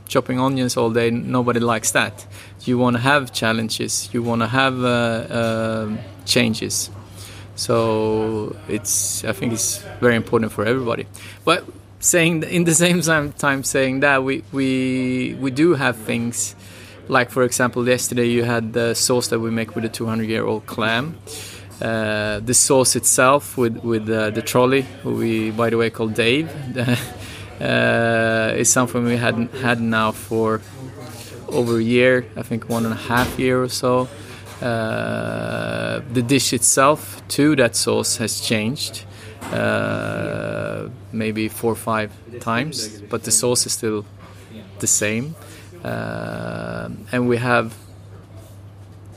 chopping 0.08 0.39
onions 0.39 0.77
all 0.77 0.89
day, 0.89 1.12
nobody 1.12 1.60
likes 1.60 1.91
that. 1.91 2.25
You 2.65 2.77
want 2.77 2.96
to 2.96 3.01
have 3.01 3.32
challenges, 3.34 4.10
you 4.13 4.24
want 4.24 4.41
to 4.41 4.48
have 4.48 6.00
changes. 6.25 6.89
So 7.60 8.56
it's 8.70 9.25
I 9.25 9.34
think 9.34 9.51
it's 9.51 9.80
very 10.00 10.16
important 10.16 10.54
for 10.54 10.63
everybody. 10.66 11.08
But 11.44 11.66
saying 12.00 12.44
in 12.44 12.63
the 12.63 12.74
same 12.74 13.01
time 13.34 13.63
saying 13.63 14.00
that 14.00 14.24
we 14.24 14.44
we 14.54 15.36
we 15.42 15.51
do 15.51 15.74
have 15.74 15.98
things 15.98 16.56
like 17.10 17.30
for 17.30 17.44
example 17.44 17.86
yesterday 17.86 18.28
you 18.28 18.46
had 18.46 18.72
the 18.72 18.94
sauce 18.94 19.28
that 19.28 19.39
we 19.42 19.51
make 19.51 19.75
with 19.75 19.84
a 19.84 19.89
200 19.89 20.30
year 20.30 20.46
old 20.46 20.66
clam. 20.68 21.18
Uh, 21.82 22.39
the 22.39 22.54
sauce 22.54 22.96
itself 22.96 23.58
with 23.58 23.75
with 23.84 24.10
uh, 24.10 24.30
the 24.30 24.42
trolley, 24.42 24.86
who 25.04 25.16
we 25.16 25.51
by 25.51 25.70
the 25.70 25.78
way 25.78 25.89
call 25.89 26.08
Dave, 26.08 26.48
uh, 27.60 28.54
is 28.56 28.70
something 28.72 29.04
we 29.04 29.18
hadn't 29.18 29.54
had 29.56 29.82
now 29.82 30.13
for 30.13 30.62
over 31.50 31.78
a 31.78 31.84
year. 31.84 32.25
I 32.38 32.42
think 32.42 32.70
one 32.70 32.86
and 32.86 32.94
a 32.94 33.04
half 33.12 33.38
year 33.38 33.62
or 33.62 33.70
so. 33.70 34.08
Uh, 34.62 36.01
the 36.12 36.22
dish 36.22 36.51
itself 36.54 37.22
to 37.30 37.56
that 37.56 37.75
sauce 37.75 38.18
has 38.18 38.42
changed 38.42 39.06
uh, 39.54 40.89
maybe 41.13 41.48
four 41.48 41.72
or 41.72 41.75
five 41.75 42.12
times, 42.42 43.01
but 43.10 43.24
the 43.24 43.32
sauce 43.32 43.66
is 43.66 43.74
still 43.74 44.06
the 44.80 44.88
same. 44.88 45.36
uh, 45.84 46.89
and 47.12 47.28
we 47.30 47.38
have 47.38 47.74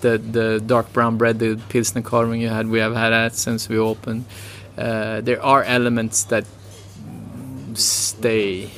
the 0.00 0.18
the 0.18 0.60
dark 0.64 0.92
brown 0.92 1.16
bread, 1.16 1.38
the 1.38 1.58
pilsner 1.68 2.02
carving 2.02 2.40
you 2.40 2.48
had. 2.48 2.68
We 2.68 2.78
have 2.80 2.94
had 2.94 3.10
that 3.10 3.34
since 3.34 3.68
we 3.68 3.78
opened. 3.78 4.24
Uh, 4.78 5.20
there 5.20 5.42
are 5.42 5.62
elements 5.64 6.24
that 6.24 6.44
stay 7.74 8.70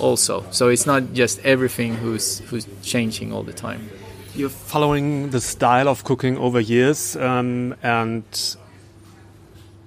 also, 0.00 0.44
so 0.50 0.68
it's 0.68 0.86
not 0.86 1.12
just 1.12 1.38
everything 1.44 1.94
who's 1.94 2.40
who's 2.50 2.66
changing 2.82 3.32
all 3.32 3.42
the 3.42 3.52
time. 3.52 3.88
You're 4.36 4.50
following 4.50 5.30
the 5.30 5.40
style 5.40 5.88
of 5.88 6.04
cooking 6.04 6.36
over 6.36 6.60
years, 6.60 7.16
um, 7.16 7.74
and 7.82 8.22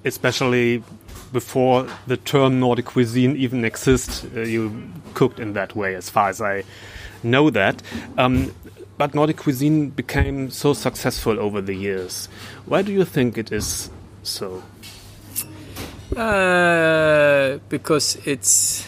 especially 0.04 0.84
before 1.32 1.86
the 2.08 2.18
term 2.18 2.60
Nordic 2.60 2.86
cuisine 2.86 3.36
even 3.38 3.64
exists, 3.64 4.26
uh, 4.36 4.40
you 4.40 4.90
cooked 5.14 5.40
in 5.40 5.54
that 5.54 5.76
way, 5.76 5.94
as 5.94 6.10
far 6.10 6.30
as 6.30 6.42
I 6.42 6.64
know 7.22 7.52
that. 7.52 7.84
Um, 8.18 8.52
but 8.98 9.14
Nordic 9.14 9.38
cuisine 9.38 9.92
became 9.92 10.50
so 10.50 10.74
successful 10.74 11.40
over 11.40 11.62
the 11.62 11.76
years. 11.76 12.28
Why 12.66 12.82
do 12.82 12.92
you 12.92 13.06
think 13.06 13.38
it 13.38 13.52
is 13.52 13.92
so? 14.24 14.64
Uh, 16.18 17.60
because 17.70 18.18
it's 18.26 18.84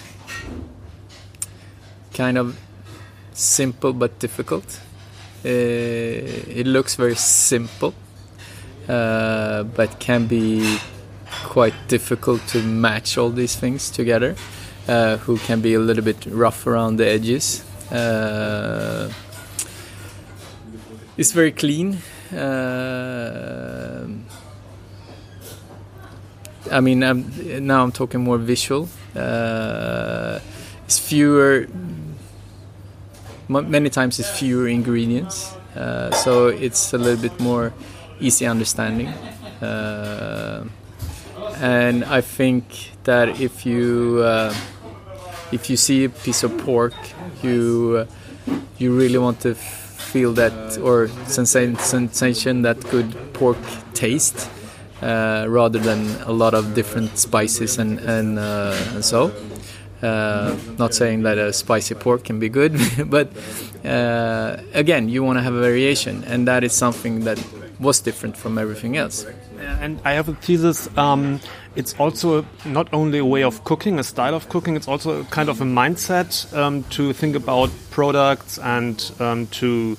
kind 2.16 2.40
of 2.40 2.58
simple 3.34 3.94
but 3.94 4.18
difficult. 4.18 4.80
Uh, 5.44 5.50
it 5.50 6.68
looks 6.68 6.96
very 6.96 7.16
simple, 7.16 7.94
uh, 8.88 9.64
but 9.64 10.00
can 10.00 10.28
be 10.28 10.80
quite 11.44 11.74
difficult 11.88 12.46
to 12.48 12.62
match 12.62 13.18
all 13.18 13.30
these 13.30 13.56
things 13.56 13.90
together. 13.90 14.36
Uh, 14.88 15.18
who 15.18 15.38
can 15.38 15.62
be 15.62 15.76
a 15.76 15.80
little 15.80 16.04
bit 16.04 16.26
rough 16.26 16.66
around 16.66 16.98
the 16.98 17.06
edges. 17.06 17.64
Uh, 17.92 19.12
it's 21.18 21.34
very 21.34 21.52
clean. 21.52 22.00
I 26.72 26.80
mean, 26.82 27.04
I'm, 27.04 27.66
now 27.66 27.84
I'm 27.84 27.92
talking 27.92 28.22
more 28.22 28.40
visual. 28.40 28.90
Uh, 29.16 30.40
it's 30.86 30.98
fewer. 30.98 31.68
Many 33.52 33.90
times 33.90 34.18
it's 34.18 34.30
fewer 34.30 34.70
ingredients, 34.70 35.54
uh, 35.76 36.12
so 36.12 36.48
it's 36.48 36.94
a 36.94 36.98
little 36.98 37.22
bit 37.22 37.38
more 37.42 37.74
easy 38.22 38.46
understanding. 38.46 39.10
Uh, 39.62 40.64
and 41.58 42.06
I 42.06 42.22
think 42.22 42.64
that 43.04 43.42
if 43.42 43.66
you 43.66 44.22
uh, 44.24 44.54
if 45.52 45.70
you 45.70 45.76
see 45.76 46.06
a 46.06 46.10
piece 46.10 46.44
of 46.44 46.58
pork, 46.60 46.94
you 47.44 48.08
you 48.78 48.96
really 48.98 49.18
want 49.18 49.42
to 49.42 49.54
feel 49.54 50.32
that 50.34 50.78
or 50.80 51.10
sensation 51.28 52.62
that 52.62 52.80
good 52.90 53.34
pork 53.34 53.58
taste 53.94 54.50
uh, 55.02 55.46
rather 55.50 55.80
than 55.80 56.08
a 56.26 56.32
lot 56.32 56.54
of 56.54 56.74
different 56.74 57.18
spices 57.18 57.78
and 57.78 58.00
and, 58.00 58.40
uh, 58.40 58.94
and 58.94 59.04
so. 59.04 59.32
Uh, 60.02 60.56
not 60.80 60.94
saying 60.94 61.24
that 61.24 61.38
a 61.38 61.54
spicy 61.54 61.96
pork 61.96 62.24
can 62.24 62.40
be 62.40 62.50
good, 62.50 62.76
but 63.06 63.30
uh, 63.86 64.58
again, 64.74 65.10
you 65.10 65.24
want 65.24 65.38
to 65.38 65.44
have 65.44 65.54
a 65.54 65.60
variation, 65.60 66.24
and 66.24 66.48
that 66.48 66.64
is 66.64 66.74
something 66.74 67.24
that 67.26 67.44
was 67.80 68.00
different 68.00 68.38
from 68.38 68.58
everything 68.58 68.98
else. 68.98 69.26
And 69.60 70.00
I 70.06 70.14
have 70.14 70.30
a 70.30 70.34
thesis. 70.34 70.90
Um, 70.98 71.40
it's 71.76 71.96
also 72.00 72.46
not 72.66 72.94
only 72.94 73.20
a 73.20 73.26
way 73.26 73.44
of 73.44 73.64
cooking, 73.64 74.00
a 74.00 74.04
style 74.04 74.36
of 74.36 74.50
cooking. 74.50 74.76
It's 74.76 74.88
also 74.88 75.24
kind 75.26 75.50
of 75.50 75.62
a 75.62 75.66
mindset 75.66 76.52
um, 76.56 76.84
to 76.92 77.14
think 77.14 77.36
about 77.36 77.70
products 77.90 78.60
and 78.60 79.12
um, 79.20 79.48
to 79.48 79.98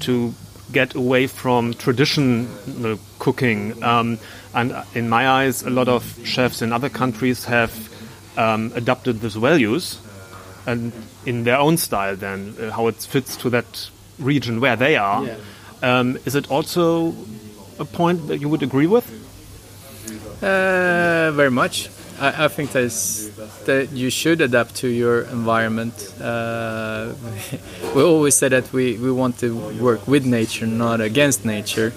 to 0.00 0.34
get 0.72 0.94
away 0.94 1.26
from 1.26 1.74
traditional 1.74 2.46
cooking. 3.18 3.82
Um, 3.82 4.18
and 4.54 4.74
in 4.94 5.08
my 5.08 5.28
eyes, 5.28 5.62
a 5.62 5.70
lot 5.70 5.88
of 5.88 6.18
chefs 6.24 6.62
in 6.62 6.72
other 6.72 6.88
countries 6.88 7.44
have 7.44 7.72
um, 8.36 8.72
adopted 8.74 9.20
these 9.20 9.36
values 9.36 9.98
and 10.66 10.92
in 11.24 11.44
their 11.44 11.58
own 11.58 11.76
style. 11.76 12.16
Then 12.16 12.54
uh, 12.60 12.70
how 12.70 12.88
it 12.88 12.96
fits 12.96 13.36
to 13.38 13.50
that 13.50 13.90
region 14.18 14.60
where 14.60 14.76
they 14.76 14.96
are. 14.96 15.24
Yeah. 15.24 15.36
Um, 15.82 16.18
is 16.24 16.34
it 16.34 16.50
also 16.50 17.14
a 17.78 17.84
point 17.84 18.28
that 18.28 18.38
you 18.38 18.48
would 18.48 18.62
agree 18.62 18.86
with? 18.86 19.04
Uh, 20.42 21.32
very 21.32 21.50
much. 21.50 21.90
I, 22.18 22.44
I 22.44 22.48
think 22.48 22.72
that 22.72 23.88
you 23.92 24.10
should 24.10 24.40
adapt 24.40 24.76
to 24.76 24.88
your 24.88 25.22
environment. 25.22 26.14
Uh, 26.20 27.12
we 27.94 28.02
always 28.02 28.34
say 28.36 28.48
that 28.48 28.72
we, 28.72 28.96
we 28.98 29.12
want 29.12 29.38
to 29.40 29.54
work 29.80 30.06
with 30.08 30.24
nature, 30.24 30.66
not 30.66 31.00
against 31.00 31.44
nature. 31.44 31.92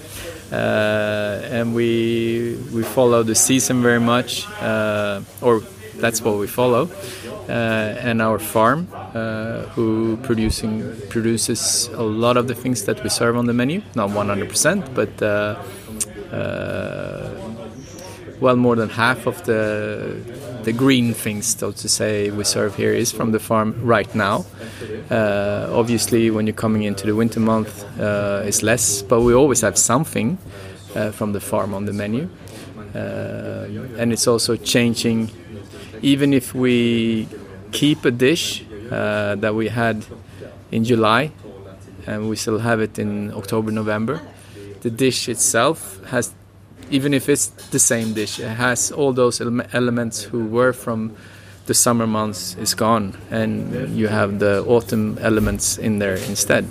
Uh, 0.52 1.40
and 1.44 1.74
we 1.74 2.58
we 2.74 2.82
follow 2.82 3.22
the 3.22 3.36
season 3.36 3.82
very 3.82 4.00
much, 4.00 4.48
uh, 4.60 5.20
or 5.40 5.62
that's 6.00 6.22
what 6.22 6.38
we 6.38 6.46
follow. 6.46 6.88
Uh, 7.48 7.52
and 8.08 8.22
our 8.22 8.38
farm, 8.38 8.88
uh, 8.92 9.62
who 9.74 10.16
producing 10.18 10.94
produces 11.08 11.88
a 11.94 12.02
lot 12.02 12.36
of 12.36 12.46
the 12.46 12.54
things 12.54 12.84
that 12.84 13.02
we 13.02 13.10
serve 13.10 13.36
on 13.36 13.46
the 13.46 13.52
menu, 13.52 13.82
not 13.94 14.10
100%, 14.10 14.94
but 14.94 15.22
uh, 15.22 15.56
well 18.40 18.56
more 18.56 18.76
than 18.76 18.88
half 18.88 19.26
of 19.26 19.42
the 19.44 20.16
the 20.64 20.72
green 20.72 21.14
things, 21.14 21.56
so 21.58 21.72
to 21.72 21.88
say, 21.88 22.30
we 22.30 22.44
serve 22.44 22.76
here 22.76 22.92
is 22.92 23.10
from 23.10 23.32
the 23.32 23.38
farm 23.38 23.74
right 23.82 24.14
now. 24.14 24.44
Uh, 25.10 25.68
obviously, 25.72 26.30
when 26.30 26.46
you're 26.46 26.54
coming 26.54 26.82
into 26.82 27.06
the 27.06 27.14
winter 27.14 27.40
month, 27.40 27.84
uh, 27.98 28.42
it's 28.44 28.62
less, 28.62 29.02
but 29.02 29.22
we 29.22 29.32
always 29.32 29.62
have 29.62 29.78
something 29.78 30.38
uh, 30.94 31.10
from 31.12 31.32
the 31.32 31.40
farm 31.40 31.72
on 31.72 31.86
the 31.86 31.92
menu, 31.92 32.28
and 32.94 34.12
it's 34.12 34.26
also 34.26 34.56
changing. 34.56 35.30
Even 36.02 36.32
if 36.32 36.54
we 36.54 37.28
keep 37.72 38.04
a 38.04 38.10
dish 38.10 38.64
uh, 38.90 39.34
that 39.36 39.54
we 39.54 39.68
had 39.68 40.04
in 40.70 40.84
July, 40.84 41.32
and 42.06 42.28
we 42.28 42.36
still 42.36 42.58
have 42.58 42.80
it 42.80 42.98
in 42.98 43.32
October, 43.34 43.70
November, 43.70 44.20
the 44.80 44.90
dish 44.90 45.28
itself 45.28 46.02
has 46.06 46.32
even 46.90 47.14
if 47.14 47.28
it's 47.28 47.46
the 47.70 47.78
same 47.78 48.14
dish, 48.14 48.40
it 48.40 48.48
has 48.48 48.90
all 48.90 49.12
those 49.12 49.40
ele 49.40 49.62
elements 49.72 50.22
who 50.22 50.44
were 50.46 50.72
from 50.72 51.14
the 51.66 51.74
summer 51.74 52.06
months 52.06 52.56
is 52.56 52.74
gone, 52.74 53.16
and 53.30 53.96
you 53.96 54.08
have 54.08 54.40
the 54.40 54.64
autumn 54.64 55.16
elements 55.20 55.78
in 55.78 56.00
there 56.00 56.16
instead. 56.16 56.66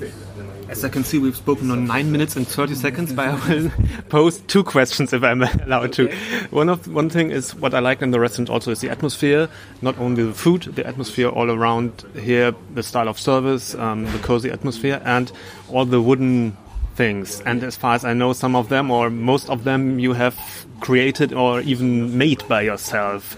As 0.69 0.85
I 0.85 0.89
can 0.89 1.03
see, 1.03 1.17
we've 1.17 1.35
spoken 1.35 1.71
on 1.71 1.87
nine 1.87 2.11
minutes 2.11 2.35
and 2.35 2.47
30 2.47 2.75
seconds, 2.75 3.11
but 3.11 3.27
I 3.27 3.49
will 3.49 3.71
pose 4.09 4.37
two 4.41 4.63
questions 4.63 5.11
if 5.13 5.23
I'm 5.23 5.41
allowed 5.65 5.93
to. 5.93 6.09
One 6.51 6.69
of 6.69 6.87
one 6.87 7.09
thing 7.09 7.31
is 7.31 7.55
what 7.55 7.73
I 7.73 7.79
like 7.79 8.03
in 8.03 8.11
the 8.11 8.19
restaurant 8.19 8.51
also 8.51 8.69
is 8.69 8.79
the 8.79 8.89
atmosphere, 8.91 9.49
not 9.81 9.97
only 9.97 10.23
the 10.23 10.33
food, 10.33 10.61
the 10.61 10.85
atmosphere 10.85 11.27
all 11.27 11.49
around 11.49 12.05
here, 12.13 12.53
the 12.75 12.83
style 12.83 13.07
of 13.07 13.19
service, 13.19 13.73
um, 13.73 14.05
the 14.05 14.19
cozy 14.19 14.51
atmosphere, 14.51 15.01
and 15.05 15.31
all 15.69 15.85
the 15.85 15.99
wooden 15.99 16.55
things. 16.93 17.41
And 17.47 17.63
as 17.63 17.75
far 17.75 17.95
as 17.95 18.05
I 18.05 18.13
know, 18.13 18.33
some 18.33 18.55
of 18.55 18.69
them 18.69 18.91
or 18.91 19.09
most 19.09 19.49
of 19.49 19.63
them 19.63 19.97
you 19.97 20.13
have 20.13 20.37
created 20.81 21.33
or 21.33 21.61
even 21.61 22.15
made 22.15 22.47
by 22.47 22.61
yourself. 22.61 23.35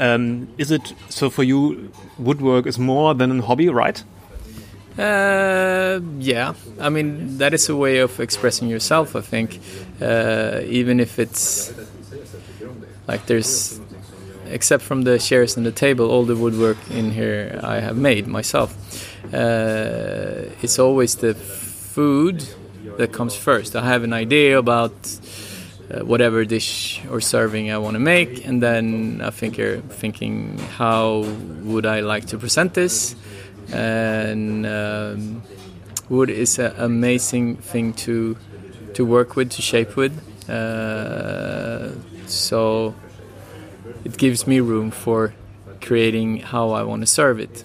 Um, 0.00 0.48
is 0.56 0.70
it 0.70 0.94
so 1.10 1.28
for 1.28 1.42
you? 1.42 1.92
Woodwork 2.18 2.66
is 2.66 2.78
more 2.78 3.14
than 3.14 3.38
a 3.38 3.42
hobby, 3.42 3.68
right? 3.68 4.02
Uh, 4.98 6.00
yeah, 6.18 6.54
I 6.80 6.88
mean 6.88 7.38
that 7.38 7.54
is 7.54 7.68
a 7.68 7.76
way 7.76 7.98
of 7.98 8.18
expressing 8.20 8.68
yourself. 8.68 9.14
I 9.16 9.20
think, 9.20 9.60
uh, 10.00 10.60
even 10.66 11.00
if 11.00 11.18
it's 11.18 11.72
like 13.06 13.26
there's, 13.26 13.80
except 14.46 14.82
from 14.82 15.02
the 15.02 15.18
chairs 15.18 15.56
and 15.56 15.64
the 15.64 15.72
table, 15.72 16.10
all 16.10 16.24
the 16.24 16.36
woodwork 16.36 16.78
in 16.90 17.12
here 17.12 17.60
I 17.62 17.80
have 17.80 17.96
made 17.96 18.26
myself. 18.26 18.74
Uh, 19.32 20.50
it's 20.60 20.78
always 20.78 21.16
the 21.16 21.34
food 21.34 22.44
that 22.98 23.12
comes 23.12 23.34
first. 23.36 23.76
I 23.76 23.84
have 23.84 24.02
an 24.02 24.12
idea 24.12 24.58
about 24.58 24.92
uh, 25.90 26.04
whatever 26.04 26.44
dish 26.44 27.00
or 27.10 27.20
serving 27.20 27.70
I 27.70 27.78
want 27.78 27.94
to 27.94 28.00
make, 28.00 28.46
and 28.46 28.62
then 28.62 29.20
I 29.24 29.30
think 29.30 29.56
you're 29.56 29.78
thinking, 29.78 30.58
how 30.76 31.24
would 31.62 31.86
I 31.86 32.00
like 32.00 32.26
to 32.26 32.38
present 32.38 32.74
this? 32.74 33.14
And 33.72 34.66
um, 34.66 35.42
wood 36.08 36.30
is 36.30 36.58
an 36.58 36.74
amazing 36.76 37.56
thing 37.56 37.92
to 38.04 38.36
to 38.94 39.04
work 39.04 39.36
with, 39.36 39.50
to 39.52 39.62
shape 39.62 39.96
with. 39.96 40.12
Uh, 40.48 41.90
so 42.26 42.94
it 44.04 44.16
gives 44.16 44.46
me 44.46 44.60
room 44.60 44.90
for 44.90 45.32
creating 45.80 46.38
how 46.38 46.70
I 46.70 46.82
want 46.82 47.02
to 47.02 47.06
serve 47.06 47.38
it 47.40 47.64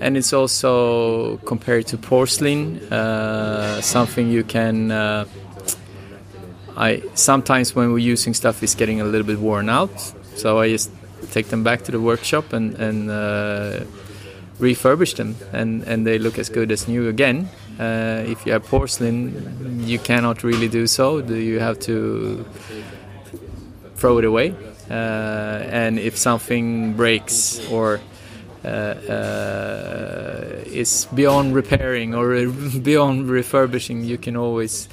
and 0.00 0.16
it's 0.16 0.32
also 0.32 1.36
compared 1.38 1.86
to 1.88 1.96
porcelain 1.96 2.78
uh, 2.92 3.80
something 3.80 4.28
you 4.28 4.44
can 4.44 4.90
uh, 4.90 5.24
I 6.76 7.02
sometimes 7.14 7.74
when 7.74 7.92
we're 7.92 7.98
using 7.98 8.34
stuff 8.34 8.62
it's 8.62 8.74
getting 8.74 9.00
a 9.00 9.04
little 9.04 9.26
bit 9.26 9.38
worn 9.38 9.68
out 9.68 9.98
so 10.34 10.58
I 10.58 10.68
just 10.68 10.90
take 11.30 11.48
them 11.48 11.62
back 11.62 11.82
to 11.84 11.92
the 11.92 12.00
workshop 12.00 12.52
and, 12.52 12.74
and 12.74 13.10
uh, 13.10 13.84
refurbish 14.58 15.16
them 15.16 15.36
and, 15.52 15.82
and 15.84 16.06
they 16.06 16.18
look 16.18 16.38
as 16.38 16.48
good 16.48 16.70
as 16.70 16.86
new 16.88 17.08
again. 17.08 17.48
Uh, 17.78 18.22
if 18.26 18.46
you 18.46 18.52
have 18.52 18.64
porcelain, 18.64 19.80
you 19.86 19.98
cannot 19.98 20.44
really 20.44 20.68
do 20.68 20.86
so. 20.86 21.20
Do 21.20 21.36
you 21.36 21.58
have 21.58 21.78
to 21.80 22.44
throw 24.04 24.18
it 24.18 24.24
away. 24.24 24.54
Uh, 24.90 24.94
and 25.82 25.98
if 25.98 26.16
something 26.18 26.92
breaks 26.92 27.58
or 27.70 28.00
uh, 28.64 28.68
uh, 28.68 30.62
is 30.66 31.06
beyond 31.14 31.54
repairing 31.54 32.14
or 32.14 32.46
beyond 32.82 33.28
refurbishing, 33.30 34.04
you 34.04 34.18
can 34.18 34.36
always 34.36 34.88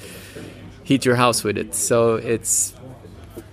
heat 0.84 1.04
your 1.04 1.16
house 1.16 1.44
with 1.44 1.58
it. 1.58 1.74
So 1.74 2.14
it's 2.14 2.72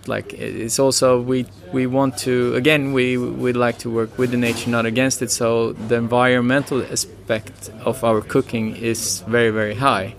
like 0.10 0.34
it's 0.34 0.80
also 0.80 1.22
we 1.22 1.46
we 1.72 1.88
want 1.88 2.18
to 2.18 2.56
again 2.56 2.92
we 2.92 3.18
we 3.18 3.54
like 3.54 3.78
to 3.80 3.90
work 3.90 4.18
with 4.18 4.32
the 4.32 4.38
nature 4.38 4.70
not 4.70 4.86
against 4.86 5.22
it. 5.22 5.32
So 5.32 5.74
the 5.74 5.96
environmental 5.96 6.84
aspect 6.84 7.72
of 7.86 8.04
our 8.04 8.22
cooking 8.22 8.76
is 8.76 9.22
very 9.28 9.52
very 9.52 9.76
high. 9.76 10.16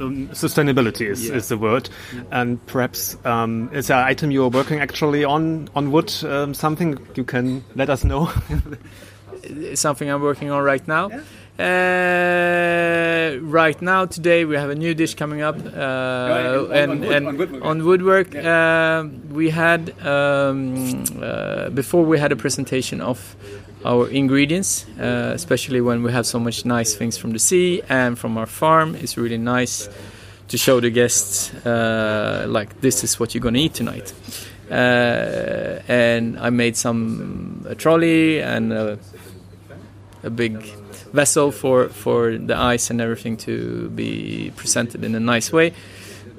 Um, 0.00 0.28
sustainability 0.28 1.08
is, 1.08 1.26
yeah. 1.26 1.36
is 1.36 1.48
the 1.48 1.56
word. 1.56 1.88
And 2.30 2.64
perhaps 2.66 3.16
um, 3.24 3.70
is 3.72 3.86
there 3.86 3.98
an 3.98 4.04
item 4.04 4.30
you're 4.30 4.50
working 4.50 4.80
actually 4.80 5.24
on 5.24 5.68
on 5.74 5.92
wood 5.92 6.12
um, 6.24 6.54
something 6.54 6.98
you 7.14 7.24
can 7.24 7.64
let 7.74 7.90
us 7.90 8.04
know? 8.04 8.30
Something 9.74 10.10
i'm 10.10 10.22
working 10.22 10.50
on 10.50 10.64
right 10.64 10.86
now. 10.88 11.08
Yeah. 11.08 11.20
Uh, 11.58 13.38
right 13.40 13.80
now, 13.80 14.04
today 14.04 14.44
we 14.44 14.56
have 14.56 14.68
a 14.68 14.74
new 14.74 14.94
dish 14.94 15.14
coming 15.14 15.40
up, 15.40 15.56
uh, 15.56 16.68
and, 16.70 16.90
on, 16.90 17.00
wood, 17.00 17.12
and 17.16 17.26
on 17.26 17.36
woodwork. 17.38 17.64
On 17.64 17.84
woodwork 17.84 18.34
yeah. 18.34 19.00
uh, 19.00 19.08
we 19.30 19.48
had 19.48 19.98
um, 20.06 21.04
uh, 21.22 21.70
before 21.70 22.04
we 22.04 22.18
had 22.18 22.30
a 22.30 22.36
presentation 22.36 23.00
of 23.00 23.36
our 23.86 24.06
ingredients, 24.10 24.84
uh, 25.00 25.32
especially 25.34 25.80
when 25.80 26.02
we 26.02 26.12
have 26.12 26.26
so 26.26 26.38
much 26.38 26.66
nice 26.66 26.94
things 26.94 27.16
from 27.16 27.32
the 27.32 27.38
sea 27.38 27.80
and 27.88 28.18
from 28.18 28.36
our 28.36 28.46
farm. 28.46 28.94
It's 28.94 29.16
really 29.16 29.38
nice 29.38 29.88
to 30.48 30.58
show 30.58 30.80
the 30.80 30.90
guests 30.90 31.54
uh, 31.64 32.44
like 32.48 32.82
this 32.82 33.02
is 33.02 33.18
what 33.18 33.34
you're 33.34 33.42
gonna 33.42 33.60
eat 33.60 33.72
tonight. 33.72 34.12
and 34.68 36.38
I 36.38 36.50
made 36.50 36.76
some 36.76 37.64
a 37.66 37.74
trolley 37.74 38.42
and 38.42 38.74
a, 38.74 38.98
a 40.22 40.28
big 40.28 40.52
vessel 41.12 41.50
for 41.50 41.88
for 41.88 42.36
the 42.36 42.56
ice 42.56 42.90
and 42.90 43.00
everything 43.00 43.36
to 43.36 43.88
be 43.90 44.52
presented 44.56 45.04
in 45.04 45.14
a 45.14 45.20
nice 45.20 45.52
way. 45.52 45.72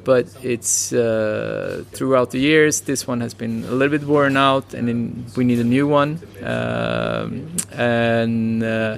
But 0.03 0.27
it's 0.41 0.93
uh, 0.93 1.83
throughout 1.91 2.31
the 2.31 2.39
years, 2.39 2.81
this 2.81 3.05
one 3.07 3.19
has 3.19 3.33
been 3.33 3.65
a 3.65 3.71
little 3.71 3.97
bit 3.97 4.07
worn 4.07 4.37
out, 4.37 4.73
and 4.73 4.87
then 4.87 5.25
we 5.35 5.43
need 5.43 5.59
a 5.59 5.65
new 5.65 5.85
one. 5.85 6.19
Um, 6.41 7.57
and 7.73 8.63
uh, 8.63 8.97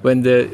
when 0.00 0.22
the 0.22 0.48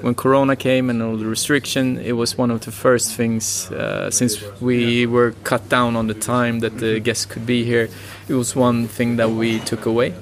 when 0.00 0.14
Corona 0.16 0.56
came 0.56 0.90
and 0.90 1.00
all 1.00 1.16
the 1.16 1.26
restriction, 1.26 1.98
it 1.98 2.12
was 2.12 2.36
one 2.36 2.50
of 2.50 2.62
the 2.62 2.72
first 2.72 3.14
things. 3.14 3.70
Uh, 3.70 4.10
since 4.10 4.42
we 4.60 5.06
were 5.06 5.32
cut 5.44 5.68
down 5.68 5.94
on 5.94 6.08
the 6.08 6.14
time 6.14 6.58
that 6.60 6.78
the 6.78 6.98
guests 6.98 7.26
could 7.26 7.46
be 7.46 7.64
here, 7.64 7.88
it 8.28 8.34
was 8.34 8.56
one 8.56 8.88
thing 8.88 9.16
that 9.16 9.30
we 9.30 9.60
took 9.60 9.86
away. 9.86 10.14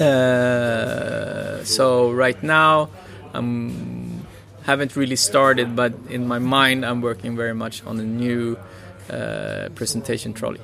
Uh, 0.00 1.17
so 1.68 2.10
right 2.12 2.42
now, 2.42 2.88
I 3.34 3.40
haven't 4.64 4.96
really 4.96 5.16
started, 5.16 5.76
but 5.76 5.92
in 6.08 6.26
my 6.26 6.38
mind, 6.38 6.84
I'm 6.84 7.00
working 7.00 7.36
very 7.36 7.54
much 7.54 7.84
on 7.84 8.00
a 8.00 8.04
new 8.04 8.56
uh, 9.10 9.68
presentation 9.74 10.34
trolley. 10.34 10.60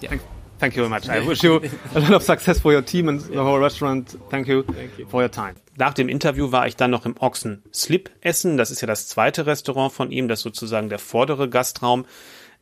Yeah. 0.00 0.18
Thank 0.58 0.74
you 0.74 0.82
very 0.82 0.88
much. 0.88 1.08
I 1.08 1.20
wish 1.20 1.42
you 1.42 1.60
a 1.94 2.00
lot 2.00 2.14
of 2.14 2.22
success 2.22 2.58
for 2.60 2.72
your 2.72 2.80
team 2.80 3.08
and 3.08 3.20
the 3.20 3.42
whole 3.42 3.58
restaurant. 3.58 4.16
Thank 4.30 4.48
you, 4.48 4.62
Thank 4.62 4.98
you. 4.98 5.06
for 5.06 5.20
your 5.20 5.30
time. 5.30 5.56
Nach 5.76 5.92
dem 5.92 6.08
Interview 6.08 6.50
war 6.50 6.66
ich 6.66 6.76
dann 6.76 6.90
noch 6.90 7.04
im 7.04 7.14
Ochsen 7.20 7.62
Slip 7.74 8.10
essen. 8.22 8.56
Das 8.56 8.70
ist 8.70 8.80
ja 8.80 8.86
das 8.86 9.06
zweite 9.08 9.44
Restaurant 9.44 9.92
von 9.92 10.10
ihm, 10.10 10.28
das 10.28 10.40
sozusagen 10.40 10.88
der 10.88 10.98
vordere 10.98 11.50
Gastraum 11.50 12.06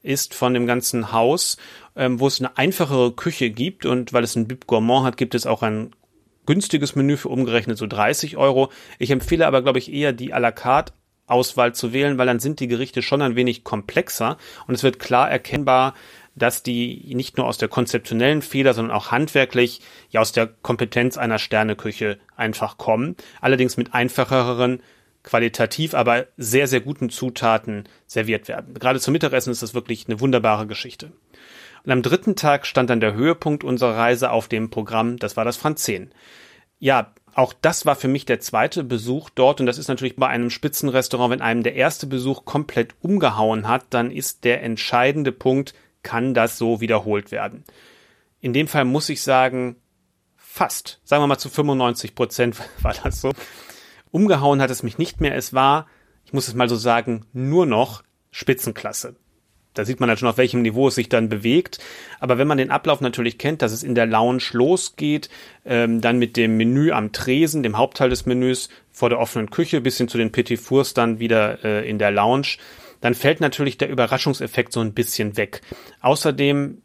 ist 0.03 0.35
von 0.35 0.55
dem 0.55 0.67
ganzen 0.67 1.13
Haus, 1.13 1.57
ähm, 1.97 2.19
wo 2.19 2.27
es 2.27 2.41
eine 2.41 2.59
einfachere 2.59 3.13
Küche 3.13 3.51
gibt 3.51 3.87
und 3.87 4.13
weil 4.13 4.25
es 4.25 4.35
ein 4.35 4.49
Bib 4.49 4.67
Gourmand 4.67 5.07
hat, 5.07 5.17
gibt 5.17 5.35
es 5.37 5.47
auch 5.47 5.63
ein 5.63 5.93
günstiges 6.47 6.95
Menü 6.97 7.17
für 7.17 7.29
umgerechnet 7.29 7.79
so 7.79 7.87
30 7.87 8.37
Euro. 8.37 8.71
Ich 8.99 9.11
empfehle 9.11 9.47
aber, 9.47 9.63
glaube 9.63 9.79
ich, 9.79 9.93
eher 9.93 10.13
die 10.13 10.35
à 10.35 10.39
la 10.39 10.53
carte 10.53 10.93
Auswahl 11.27 11.75
zu 11.75 11.93
wählen, 11.93 12.19
weil 12.19 12.27
dann 12.27 12.41
sind 12.41 12.61
die 12.61 12.69
Gerichte 12.69 13.03
schon 13.03 13.23
ein 13.23 13.37
wenig 13.37 13.65
komplexer 13.65 14.37
und 14.67 14.75
es 14.75 14.83
wird 14.83 14.99
klar 14.99 15.31
erkennbar, 15.31 15.95
dass 16.35 16.63
die 16.63 17.15
nicht 17.15 17.37
nur 17.37 17.47
aus 17.47 17.59
der 17.59 17.69
konzeptionellen 17.69 18.43
Fehler, 18.43 18.75
sondern 18.75 18.97
auch 18.97 19.11
handwerklich 19.11 19.81
ja 20.11 20.21
aus 20.21 20.33
der 20.33 20.47
Kompetenz 20.47 21.17
einer 21.17 21.39
Sterneküche 21.39 22.19
einfach 22.37 22.77
kommen. 22.77 23.17
Allerdings 23.41 23.77
mit 23.77 23.95
einfacheren 23.95 24.81
qualitativ 25.23 25.95
aber 25.95 26.27
sehr, 26.37 26.67
sehr 26.67 26.81
guten 26.81 27.09
Zutaten 27.09 27.85
serviert 28.07 28.47
werden. 28.49 28.75
Gerade 28.75 29.01
zum 29.01 29.13
Mittagessen 29.13 29.51
ist 29.51 29.63
das 29.63 29.75
wirklich 29.75 30.07
eine 30.07 30.21
wunderbare 30.21 30.67
Geschichte. 30.67 31.13
Und 31.85 31.93
am 31.93 32.03
dritten 32.03 32.35
Tag 32.35 32.67
stand 32.67 32.91
dann 32.91 33.01
der 33.01 33.15
Höhepunkt 33.15 33.63
unserer 33.63 33.97
Reise 33.97 34.31
auf 34.31 34.49
dem 34.49 34.71
Programm, 34.71 35.19
das 35.19 35.37
war 35.37 35.45
das 35.45 35.57
Franzen. 35.57 36.13
Ja, 36.79 37.13
auch 37.35 37.53
das 37.53 37.85
war 37.85 37.97
für 37.97 38.09
mich 38.09 38.25
der 38.25 38.41
zweite 38.41 38.85
Besuch 38.85 39.29
dort 39.31 39.61
und 39.61 39.67
das 39.67 39.79
ist 39.79 39.89
natürlich 39.89 40.17
bei 40.17 40.29
einem 40.29 40.51
Spitzenrestaurant, 40.51 41.31
wenn 41.31 41.41
einem 41.43 41.63
der 41.63 41.75
erste 41.75 42.07
Besuch 42.07 42.45
komplett 42.45 42.95
umgehauen 43.01 43.69
hat, 43.69 43.87
dann 43.91 44.11
ist 44.11 44.45
der 44.45 44.63
entscheidende 44.63 45.33
Punkt, 45.33 45.75
kann 46.03 46.33
das 46.33 46.59
so 46.59 46.81
wiederholt 46.81 47.33
werden. 47.33 47.65
In 48.41 48.53
dem 48.53 48.69
Fall 48.69 48.85
muss 48.85 49.09
ich 49.09 49.23
sagen, 49.23 49.77
fast, 50.37 51.01
sagen 51.05 51.23
wir 51.23 51.27
mal 51.27 51.39
zu 51.39 51.49
95 51.49 52.15
Prozent 52.15 52.57
war 52.83 52.95
das 53.03 53.21
so. 53.21 53.33
Umgehauen 54.11 54.63
hat 54.63 54.71
es 54.71 54.85
mich 54.85 54.99
nicht 54.99 55.21
mehr. 55.21 55.35
Es 55.35 55.53
war, 55.53 55.89
ich 56.25 56.33
muss 56.33 56.47
es 56.47 56.55
mal 56.55 56.69
so 56.69 56.77
sagen, 56.77 57.27
nur 57.33 57.67
noch 57.67 58.05
Spitzenklasse. 58.31 59.17
Da 59.75 59.85
sieht 59.85 60.01
man 60.01 60.09
halt 60.09 60.19
schon, 60.19 60.29
auf 60.29 60.39
welchem 60.39 60.63
Niveau 60.63 60.89
es 60.89 60.95
sich 60.95 61.09
dann 61.09 61.29
bewegt. 61.29 61.79
Aber 62.21 62.39
wenn 62.39 62.49
man 62.49 62.59
den 62.59 62.71
Ablauf 62.71 63.01
natürlich 63.01 63.39
kennt, 63.39 63.61
dass 63.61 63.73
es 63.73 63.83
in 63.83 63.95
der 63.95 64.07
Lounge 64.07 64.45
losgeht, 64.53 65.29
ähm, 65.65 66.01
dann 66.01 66.19
mit 66.19 66.37
dem 66.37 66.57
Menü 66.57 66.93
am 66.93 67.13
Tresen, 67.13 67.63
dem 67.63 67.77
Hauptteil 67.77 68.09
des 68.09 68.27
Menüs, 68.27 68.69
vor 68.93 69.11
der 69.11 69.19
offenen 69.19 69.51
Küche 69.51 69.81
bis 69.81 69.99
hin 69.99 70.09
zu 70.09 70.17
den 70.17 70.33
Petit 70.33 70.61
Fours 70.61 70.95
dann 70.95 71.19
wieder 71.19 71.65
äh, 71.65 71.89
in 71.89 71.99
der 71.99 72.13
Lounge, 72.13 72.57
dann 73.01 73.15
fällt 73.15 73.41
natürlich 73.41 73.77
der 73.77 73.91
Überraschungseffekt 73.91 74.73
so 74.73 74.81
ein 74.81 74.95
bisschen 74.95 75.37
weg. 75.37 75.61
Außerdem 76.01 76.79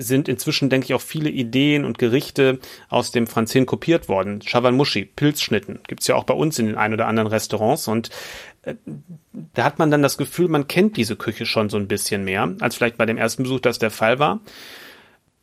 sind 0.00 0.28
inzwischen, 0.28 0.70
denke 0.70 0.86
ich, 0.86 0.94
auch 0.94 1.00
viele 1.00 1.30
Ideen 1.30 1.84
und 1.84 1.98
Gerichte 1.98 2.58
aus 2.88 3.10
dem 3.12 3.26
Franzen 3.26 3.66
kopiert 3.66 4.08
worden. 4.08 4.40
Chavanmushi, 4.40 5.04
Pilzschnitten, 5.04 5.80
gibt's 5.86 6.06
ja 6.06 6.16
auch 6.16 6.24
bei 6.24 6.34
uns 6.34 6.58
in 6.58 6.66
den 6.66 6.76
ein 6.76 6.92
oder 6.92 7.06
anderen 7.06 7.28
Restaurants 7.28 7.88
und 7.88 8.10
äh, 8.62 8.74
da 9.54 9.64
hat 9.64 9.78
man 9.78 9.90
dann 9.90 10.02
das 10.02 10.16
Gefühl, 10.16 10.48
man 10.48 10.68
kennt 10.68 10.96
diese 10.96 11.16
Küche 11.16 11.46
schon 11.46 11.70
so 11.70 11.76
ein 11.76 11.88
bisschen 11.88 12.24
mehr, 12.24 12.54
als 12.60 12.76
vielleicht 12.76 12.98
bei 12.98 13.06
dem 13.06 13.18
ersten 13.18 13.42
Besuch 13.44 13.60
das 13.60 13.78
der 13.78 13.90
Fall 13.90 14.18
war. 14.18 14.40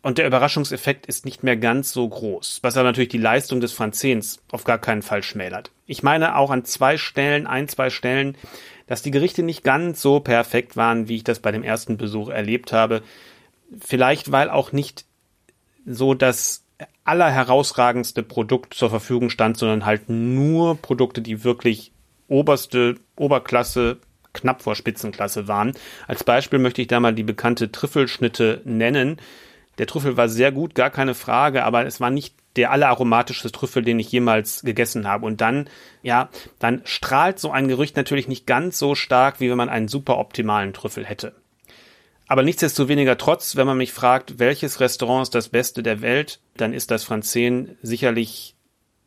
Und 0.02 0.20
der 0.20 0.28
Überraschungseffekt 0.28 1.06
ist 1.08 1.26
nicht 1.26 1.44
mehr 1.44 1.58
ganz 1.58 1.92
so 1.92 2.08
groß, 2.08 2.60
was 2.62 2.78
aber 2.78 2.86
natürlich 2.86 3.10
die 3.10 3.18
Leistung 3.18 3.60
des 3.60 3.74
Franzens 3.74 4.40
auf 4.52 4.64
gar 4.64 4.78
keinen 4.78 5.02
Fall 5.02 5.24
schmälert. 5.24 5.72
Ich 5.86 6.04
meine 6.04 6.38
auch 6.38 6.52
an 6.52 6.64
zwei 6.64 6.98
Stellen, 6.98 7.48
ein, 7.48 7.68
zwei 7.68 7.90
Stellen, 7.90 8.38
dass 8.86 9.02
die 9.02 9.12
Gerichte 9.12 9.44
nicht 9.44 9.64
ganz 9.64 10.02
so 10.02 10.20
perfekt 10.20 10.78
waren, 10.78 11.10
wie 11.10 11.18
ich 11.18 11.24
das 11.24 11.40
bei 11.40 11.52
dem 11.52 11.64
ersten 11.64 11.98
Besuch 11.98 12.30
erlebt 12.30 12.72
habe. 12.72 13.02
Vielleicht, 13.80 14.32
weil 14.32 14.50
auch 14.50 14.72
nicht 14.72 15.06
so 15.86 16.14
das 16.14 16.64
allerherausragendste 17.04 18.24
Produkt 18.24 18.74
zur 18.74 18.90
Verfügung 18.90 19.30
stand, 19.30 19.58
sondern 19.58 19.86
halt 19.86 20.10
nur 20.10 20.76
Produkte, 20.76 21.22
die 21.22 21.44
wirklich 21.44 21.92
oberste 22.28 22.96
Oberklasse, 23.16 23.98
knapp 24.34 24.62
vor 24.62 24.76
Spitzenklasse 24.76 25.48
waren. 25.48 25.74
Als 26.08 26.24
Beispiel 26.24 26.60
möchte 26.60 26.82
ich 26.82 26.88
da 26.88 27.00
mal 27.00 27.14
die 27.14 27.24
bekannte 27.24 27.72
Trüffelschnitte 27.72 28.62
nennen. 28.66 29.18
Der 29.78 29.88
Trüffel 29.88 30.18
war 30.18 30.30
sehr 30.30 30.52
gut, 30.52 30.76
gar 30.76 30.90
keine 30.90 31.16
Frage, 31.16 31.64
aber 31.64 31.86
es 31.86 32.00
war 32.00 32.10
nicht 32.10 32.36
der 32.56 32.72
alleraromatischste 32.72 33.52
Trüffel, 33.52 33.84
den 33.84 34.00
ich 34.00 34.12
jemals 34.12 34.62
gegessen 34.64 35.08
habe. 35.08 35.26
Und 35.26 35.42
dann, 35.42 35.70
ja, 36.02 36.30
dann 36.60 36.82
strahlt 36.86 37.40
so 37.40 37.52
ein 37.52 37.68
Gerücht 37.68 37.96
natürlich 37.96 38.28
nicht 38.28 38.46
ganz 38.46 38.78
so 38.78 38.96
stark, 38.96 39.40
wie 39.40 39.50
wenn 39.50 39.58
man 39.58 39.70
einen 39.70 39.88
super 39.88 40.18
optimalen 40.18 40.74
Trüffel 40.74 41.06
hätte. 41.06 41.34
Aber 42.28 42.44
nichtsdestoweniger 42.44 43.18
trotz, 43.18 43.56
wenn 43.56 43.68
man 43.68 43.78
mich 43.78 43.94
fragt, 43.94 44.38
welches 44.38 44.80
Restaurant 44.80 45.24
ist 45.24 45.36
das 45.36 45.50
Beste 45.50 45.82
der 45.82 46.02
Welt, 46.02 46.40
dann 46.58 46.74
ist 46.74 46.92
das 46.92 47.06
Franzen 47.06 47.78
sicherlich 47.82 48.58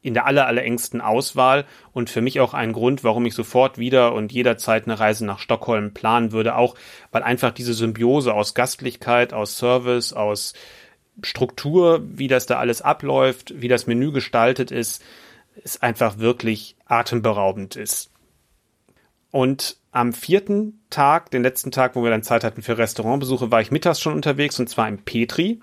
in 0.02 0.14
der 0.14 0.26
aller, 0.26 0.46
allerengsten 0.46 1.02
Auswahl 1.02 1.66
und 1.92 2.09
für 2.09 2.22
mich 2.22 2.40
auch 2.40 2.54
ein 2.54 2.72
Grund, 2.72 3.04
warum 3.04 3.26
ich 3.26 3.35
sofort 3.35 3.76
wieder 3.76 4.14
und 4.14 4.33
jederzeit 4.33 4.85
eine 4.85 4.98
Reise 4.98 5.26
nach 5.26 5.38
Stockholm 5.38 5.92
planen 5.92 6.33
würde, 6.33 6.56
auch 6.56 6.74
weil 7.12 7.22
einfach 7.22 7.50
diese 7.50 7.74
Symbiose 7.74 8.33
aus 8.33 8.54
Gastlichkeit, 8.54 9.35
aus 9.35 9.59
Service, 9.59 10.14
aus 10.14 10.54
Struktur, 11.22 12.02
wie 12.02 12.28
das 12.28 12.46
da 12.46 12.59
alles 12.59 12.80
abläuft, 12.80 13.61
wie 13.61 13.68
das 13.68 13.87
Menü 13.87 14.11
gestaltet 14.11 14.70
ist, 14.70 15.02
ist 15.62 15.83
einfach 15.83 16.16
wirklich 16.18 16.76
atemberaubend 16.87 17.76
ist. 17.76 18.10
Und 19.31 19.77
am 19.93 20.12
vierten 20.12 20.81
Tag, 20.90 21.31
den 21.31 21.43
letzten 21.43 21.71
Tag, 21.71 21.97
wo 21.97 22.03
wir 22.03 22.11
dann 22.11 22.23
Zeit 22.23 22.45
hatten 22.45 22.62
für 22.62 22.79
Restaurantbesuche, 22.79 23.51
war 23.51 23.61
ich 23.61 23.71
mittags 23.71 24.01
schon 24.01 24.14
unterwegs 24.14 24.59
und 24.59 24.69
zwar 24.69 24.88
im 24.88 24.99
Petri. 24.99 25.61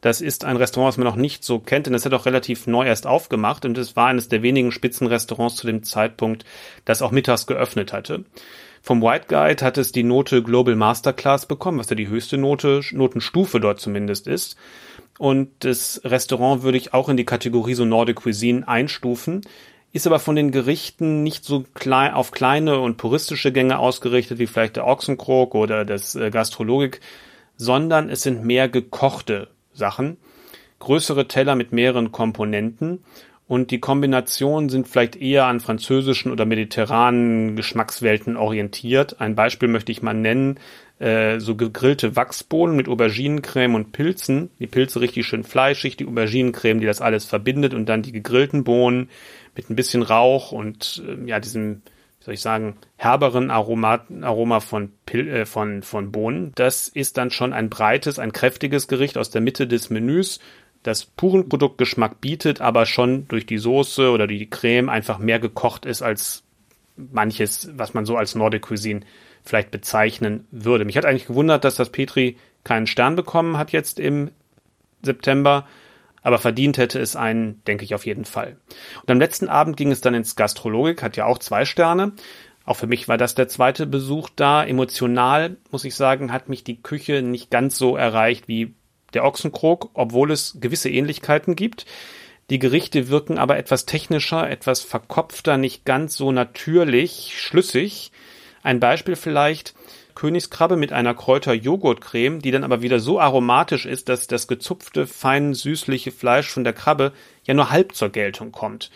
Das 0.00 0.20
ist 0.20 0.44
ein 0.44 0.56
Restaurant, 0.56 0.88
was 0.88 0.96
man 0.96 1.06
noch 1.06 1.16
nicht 1.16 1.44
so 1.44 1.58
kennt, 1.58 1.86
denn 1.86 1.94
es 1.94 2.06
hat 2.06 2.14
auch 2.14 2.24
relativ 2.24 2.66
neu 2.66 2.86
erst 2.86 3.06
aufgemacht 3.06 3.64
und 3.66 3.76
es 3.76 3.96
war 3.96 4.06
eines 4.06 4.28
der 4.28 4.42
wenigen 4.42 4.72
Spitzenrestaurants 4.72 5.56
zu 5.56 5.66
dem 5.66 5.82
Zeitpunkt, 5.82 6.44
das 6.86 7.02
auch 7.02 7.10
mittags 7.10 7.46
geöffnet 7.46 7.92
hatte. 7.92 8.24
Vom 8.82 9.02
White 9.02 9.26
Guide 9.28 9.62
hat 9.62 9.76
es 9.76 9.92
die 9.92 10.02
Note 10.02 10.42
Global 10.42 10.74
Masterclass 10.74 11.44
bekommen, 11.44 11.78
was 11.78 11.90
ja 11.90 11.96
die 11.96 12.08
höchste 12.08 12.38
Note, 12.38 12.80
Notenstufe 12.92 13.60
dort 13.60 13.78
zumindest 13.78 14.26
ist. 14.26 14.56
Und 15.18 15.50
das 15.58 16.00
Restaurant 16.02 16.62
würde 16.62 16.78
ich 16.78 16.94
auch 16.94 17.10
in 17.10 17.18
die 17.18 17.26
Kategorie 17.26 17.74
so 17.74 17.84
Nordic 17.84 18.16
Cuisine 18.16 18.66
einstufen 18.66 19.42
ist 19.92 20.06
aber 20.06 20.18
von 20.18 20.36
den 20.36 20.52
Gerichten 20.52 21.22
nicht 21.22 21.44
so 21.44 21.64
klein, 21.74 22.12
auf 22.12 22.30
kleine 22.30 22.80
und 22.80 22.96
puristische 22.96 23.52
Gänge 23.52 23.78
ausgerichtet 23.78 24.38
wie 24.38 24.46
vielleicht 24.46 24.76
der 24.76 24.86
Ochsenkrog 24.86 25.54
oder 25.54 25.84
das 25.84 26.14
äh, 26.14 26.30
Gastrologik, 26.30 27.00
sondern 27.56 28.08
es 28.08 28.22
sind 28.22 28.44
mehr 28.44 28.68
gekochte 28.68 29.48
Sachen, 29.72 30.16
größere 30.78 31.28
Teller 31.28 31.56
mit 31.56 31.72
mehreren 31.72 32.12
Komponenten 32.12 33.04
und 33.50 33.72
die 33.72 33.80
Kombinationen 33.80 34.68
sind 34.68 34.86
vielleicht 34.86 35.16
eher 35.16 35.46
an 35.46 35.58
französischen 35.58 36.30
oder 36.30 36.46
mediterranen 36.46 37.56
Geschmackswelten 37.56 38.36
orientiert. 38.36 39.20
Ein 39.20 39.34
Beispiel 39.34 39.68
möchte 39.68 39.90
ich 39.90 40.02
mal 40.02 40.14
nennen, 40.14 40.60
äh, 41.00 41.40
so 41.40 41.56
gegrillte 41.56 42.14
Wachsbohnen 42.14 42.76
mit 42.76 42.86
Auberginencreme 42.86 43.74
und 43.74 43.90
Pilzen, 43.90 44.50
die 44.60 44.68
Pilze 44.68 45.00
richtig 45.00 45.26
schön 45.26 45.42
fleischig, 45.42 45.96
die 45.96 46.06
Auberginencreme, 46.06 46.78
die 46.78 46.86
das 46.86 47.00
alles 47.00 47.24
verbindet 47.24 47.74
und 47.74 47.88
dann 47.88 48.02
die 48.02 48.12
gegrillten 48.12 48.62
Bohnen 48.62 49.08
mit 49.60 49.70
ein 49.70 49.76
bisschen 49.76 50.02
Rauch 50.02 50.52
und 50.52 51.02
äh, 51.06 51.28
ja, 51.28 51.38
diesem, 51.38 51.82
wie 52.18 52.24
soll 52.24 52.34
ich 52.34 52.40
sagen, 52.40 52.78
herberen 52.96 53.50
Aroma, 53.50 54.06
Aroma 54.22 54.60
von, 54.60 54.92
Pil 55.04 55.28
äh, 55.28 55.46
von, 55.46 55.82
von 55.82 56.10
Bohnen. 56.10 56.52
Das 56.54 56.88
ist 56.88 57.18
dann 57.18 57.30
schon 57.30 57.52
ein 57.52 57.68
breites, 57.68 58.18
ein 58.18 58.32
kräftiges 58.32 58.88
Gericht 58.88 59.18
aus 59.18 59.30
der 59.30 59.42
Mitte 59.42 59.66
des 59.66 59.90
Menüs, 59.90 60.40
das 60.82 61.04
puren 61.04 61.50
Produktgeschmack 61.50 62.22
bietet, 62.22 62.62
aber 62.62 62.86
schon 62.86 63.28
durch 63.28 63.44
die 63.44 63.58
Soße 63.58 64.10
oder 64.10 64.26
die 64.26 64.48
Creme 64.48 64.88
einfach 64.88 65.18
mehr 65.18 65.38
gekocht 65.38 65.84
ist 65.84 66.00
als 66.00 66.42
manches, 66.96 67.70
was 67.76 67.92
man 67.92 68.06
so 68.06 68.16
als 68.16 68.34
Nordic 68.34 68.62
Cuisine 68.62 69.00
vielleicht 69.44 69.70
bezeichnen 69.70 70.46
würde. 70.50 70.86
Mich 70.86 70.96
hat 70.96 71.04
eigentlich 71.04 71.26
gewundert, 71.26 71.64
dass 71.64 71.76
das 71.76 71.90
Petri 71.90 72.38
keinen 72.64 72.86
Stern 72.86 73.14
bekommen 73.14 73.58
hat 73.58 73.72
jetzt 73.72 74.00
im 74.00 74.30
September 75.02 75.66
aber 76.22 76.38
verdient 76.38 76.78
hätte 76.78 76.98
es 76.98 77.16
einen, 77.16 77.62
denke 77.64 77.84
ich 77.84 77.94
auf 77.94 78.06
jeden 78.06 78.24
Fall. 78.24 78.56
Und 79.02 79.10
am 79.10 79.18
letzten 79.18 79.48
Abend 79.48 79.76
ging 79.76 79.90
es 79.90 80.00
dann 80.00 80.14
ins 80.14 80.36
Gastrologik, 80.36 81.02
hat 81.02 81.16
ja 81.16 81.26
auch 81.26 81.38
zwei 81.38 81.64
Sterne. 81.64 82.12
Auch 82.64 82.76
für 82.76 82.86
mich 82.86 83.08
war 83.08 83.16
das 83.16 83.34
der 83.34 83.48
zweite 83.48 83.86
Besuch 83.86 84.28
da. 84.36 84.64
Emotional, 84.64 85.56
muss 85.70 85.84
ich 85.84 85.94
sagen, 85.94 86.32
hat 86.32 86.48
mich 86.48 86.62
die 86.62 86.80
Küche 86.80 87.22
nicht 87.22 87.50
ganz 87.50 87.76
so 87.76 87.96
erreicht 87.96 88.48
wie 88.48 88.74
der 89.14 89.24
Ochsenkrog, 89.24 89.90
obwohl 89.94 90.30
es 90.30 90.58
gewisse 90.60 90.90
Ähnlichkeiten 90.90 91.56
gibt. 91.56 91.86
Die 92.50 92.58
Gerichte 92.58 93.08
wirken 93.08 93.38
aber 93.38 93.56
etwas 93.56 93.86
technischer, 93.86 94.48
etwas 94.48 94.82
verkopfter, 94.82 95.56
nicht 95.56 95.84
ganz 95.84 96.16
so 96.16 96.32
natürlich, 96.32 97.34
schlüssig. 97.36 98.12
Ein 98.62 98.80
Beispiel 98.80 99.16
vielleicht, 99.16 99.74
Königskrabbe 100.20 100.76
mit 100.76 100.92
einer 100.92 101.14
Kräuter-Joghurtcreme, 101.14 102.42
die 102.42 102.50
dann 102.50 102.62
aber 102.62 102.82
wieder 102.82 103.00
so 103.00 103.18
aromatisch 103.18 103.86
ist, 103.86 104.10
dass 104.10 104.26
das 104.26 104.48
gezupfte, 104.48 105.06
fein 105.06 105.54
süßliche 105.54 106.12
Fleisch 106.12 106.50
von 106.50 106.62
der 106.62 106.74
Krabbe 106.74 107.14
ja 107.46 107.54
nur 107.54 107.70
halb 107.70 107.94
zur 107.94 108.10
Geltung 108.10 108.52
kommt. 108.52 108.90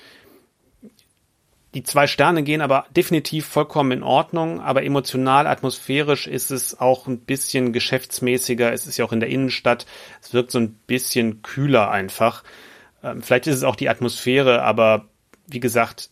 Die 1.72 1.82
zwei 1.82 2.06
Sterne 2.08 2.42
gehen 2.42 2.60
aber 2.60 2.84
definitiv 2.94 3.46
vollkommen 3.46 3.92
in 3.92 4.02
Ordnung, 4.02 4.60
aber 4.60 4.82
emotional, 4.82 5.46
atmosphärisch 5.46 6.26
ist 6.26 6.50
es 6.50 6.78
auch 6.78 7.06
ein 7.06 7.20
bisschen 7.20 7.72
geschäftsmäßiger. 7.72 8.70
Es 8.74 8.86
ist 8.86 8.98
ja 8.98 9.06
auch 9.06 9.12
in 9.12 9.20
der 9.20 9.30
Innenstadt. 9.30 9.86
Es 10.20 10.34
wirkt 10.34 10.50
so 10.50 10.58
ein 10.58 10.74
bisschen 10.86 11.40
kühler 11.40 11.90
einfach. 11.90 12.44
Ähm, 13.02 13.22
vielleicht 13.22 13.46
ist 13.46 13.56
es 13.56 13.64
auch 13.64 13.76
die 13.76 13.88
Atmosphäre, 13.88 14.62
aber 14.62 15.06
wie 15.46 15.60
gesagt, 15.60 16.10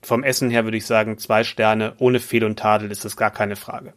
vom 0.00 0.22
Essen 0.22 0.48
her 0.48 0.62
würde 0.62 0.76
ich 0.76 0.86
sagen, 0.86 1.18
zwei 1.18 1.42
Sterne 1.42 1.94
ohne 1.98 2.20
Fehl 2.20 2.44
und 2.44 2.56
Tadel 2.56 2.92
ist 2.92 3.04
es 3.04 3.16
gar 3.16 3.32
keine 3.32 3.56
Frage. 3.56 3.94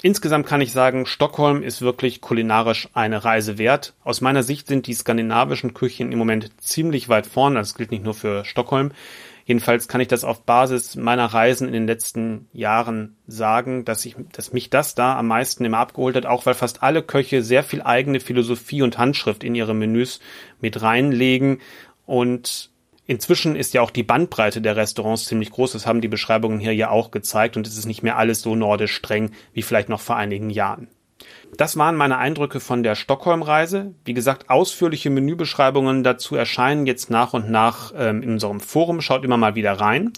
Insgesamt 0.00 0.46
kann 0.46 0.60
ich 0.60 0.72
sagen, 0.72 1.06
Stockholm 1.06 1.64
ist 1.64 1.82
wirklich 1.82 2.20
kulinarisch 2.20 2.88
eine 2.94 3.24
Reise 3.24 3.58
wert. 3.58 3.94
Aus 4.04 4.20
meiner 4.20 4.44
Sicht 4.44 4.68
sind 4.68 4.86
die 4.86 4.94
skandinavischen 4.94 5.74
Küchen 5.74 6.12
im 6.12 6.18
Moment 6.18 6.52
ziemlich 6.62 7.08
weit 7.08 7.26
vorne. 7.26 7.58
Das 7.58 7.74
gilt 7.74 7.90
nicht 7.90 8.04
nur 8.04 8.14
für 8.14 8.44
Stockholm. 8.44 8.92
Jedenfalls 9.44 9.88
kann 9.88 10.00
ich 10.00 10.06
das 10.06 10.22
auf 10.22 10.44
Basis 10.44 10.94
meiner 10.94 11.24
Reisen 11.24 11.66
in 11.66 11.72
den 11.72 11.86
letzten 11.86 12.48
Jahren 12.52 13.16
sagen, 13.26 13.84
dass 13.84 14.04
ich, 14.04 14.14
dass 14.30 14.52
mich 14.52 14.70
das 14.70 14.94
da 14.94 15.18
am 15.18 15.26
meisten 15.26 15.64
immer 15.64 15.78
abgeholt 15.78 16.14
hat, 16.14 16.26
auch 16.26 16.46
weil 16.46 16.54
fast 16.54 16.82
alle 16.82 17.02
Köche 17.02 17.42
sehr 17.42 17.64
viel 17.64 17.82
eigene 17.82 18.20
Philosophie 18.20 18.82
und 18.82 18.98
Handschrift 18.98 19.42
in 19.42 19.54
ihre 19.54 19.74
Menüs 19.74 20.20
mit 20.60 20.80
reinlegen 20.82 21.60
und 22.06 22.70
Inzwischen 23.08 23.56
ist 23.56 23.72
ja 23.72 23.80
auch 23.80 23.90
die 23.90 24.02
Bandbreite 24.02 24.60
der 24.60 24.76
Restaurants 24.76 25.24
ziemlich 25.24 25.50
groß. 25.50 25.72
Das 25.72 25.86
haben 25.86 26.02
die 26.02 26.08
Beschreibungen 26.08 26.60
hier 26.60 26.74
ja 26.74 26.90
auch 26.90 27.10
gezeigt 27.10 27.56
und 27.56 27.66
es 27.66 27.78
ist 27.78 27.86
nicht 27.86 28.02
mehr 28.02 28.18
alles 28.18 28.42
so 28.42 28.54
nordisch 28.54 28.94
streng 28.94 29.30
wie 29.54 29.62
vielleicht 29.62 29.88
noch 29.88 30.02
vor 30.02 30.16
einigen 30.16 30.50
Jahren. 30.50 30.88
Das 31.56 31.78
waren 31.78 31.96
meine 31.96 32.18
Eindrücke 32.18 32.60
von 32.60 32.82
der 32.82 32.96
Stockholm-Reise. 32.96 33.94
Wie 34.04 34.12
gesagt, 34.12 34.50
ausführliche 34.50 35.08
Menübeschreibungen 35.08 36.04
dazu 36.04 36.36
erscheinen 36.36 36.84
jetzt 36.84 37.08
nach 37.08 37.32
und 37.32 37.50
nach 37.50 37.94
ähm, 37.96 38.22
in 38.22 38.32
unserem 38.32 38.60
Forum. 38.60 39.00
Schaut 39.00 39.24
immer 39.24 39.38
mal 39.38 39.54
wieder 39.54 39.72
rein. 39.72 40.12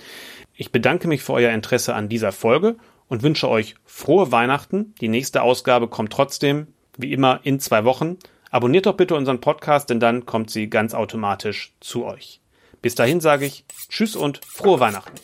Ich 0.57 0.72
bedanke 0.72 1.07
mich 1.07 1.22
für 1.22 1.35
euer 1.35 1.53
Interesse 1.53 1.94
an 1.94 2.09
dieser 2.09 2.33
Folge 2.33 2.74
und 3.07 3.22
wünsche 3.22 3.48
euch 3.48 3.76
frohe 3.85 4.33
Weihnachten. 4.33 4.96
Die 5.00 5.07
nächste 5.07 5.42
Ausgabe 5.42 5.87
kommt 5.87 6.12
trotzdem, 6.12 6.66
wie 6.98 7.12
immer, 7.12 7.38
in 7.44 7.61
zwei 7.61 7.85
Wochen. 7.85 8.16
Abonniert 8.50 8.87
doch 8.87 8.96
bitte 8.96 9.14
unseren 9.14 9.40
Podcast, 9.40 9.90
denn 9.90 10.00
dann 10.00 10.26
kommt 10.26 10.50
sie 10.50 10.68
ganz 10.68 10.92
automatisch 10.92 11.72
zu 11.79 12.05
euch. 12.05 12.40
Bis 12.82 12.94
dahin 12.94 13.20
sage 13.20 13.46
ich 13.46 13.64
Tschüss 13.88 14.16
und 14.16 14.40
frohe 14.44 14.80
Weihnachten. 14.80 15.18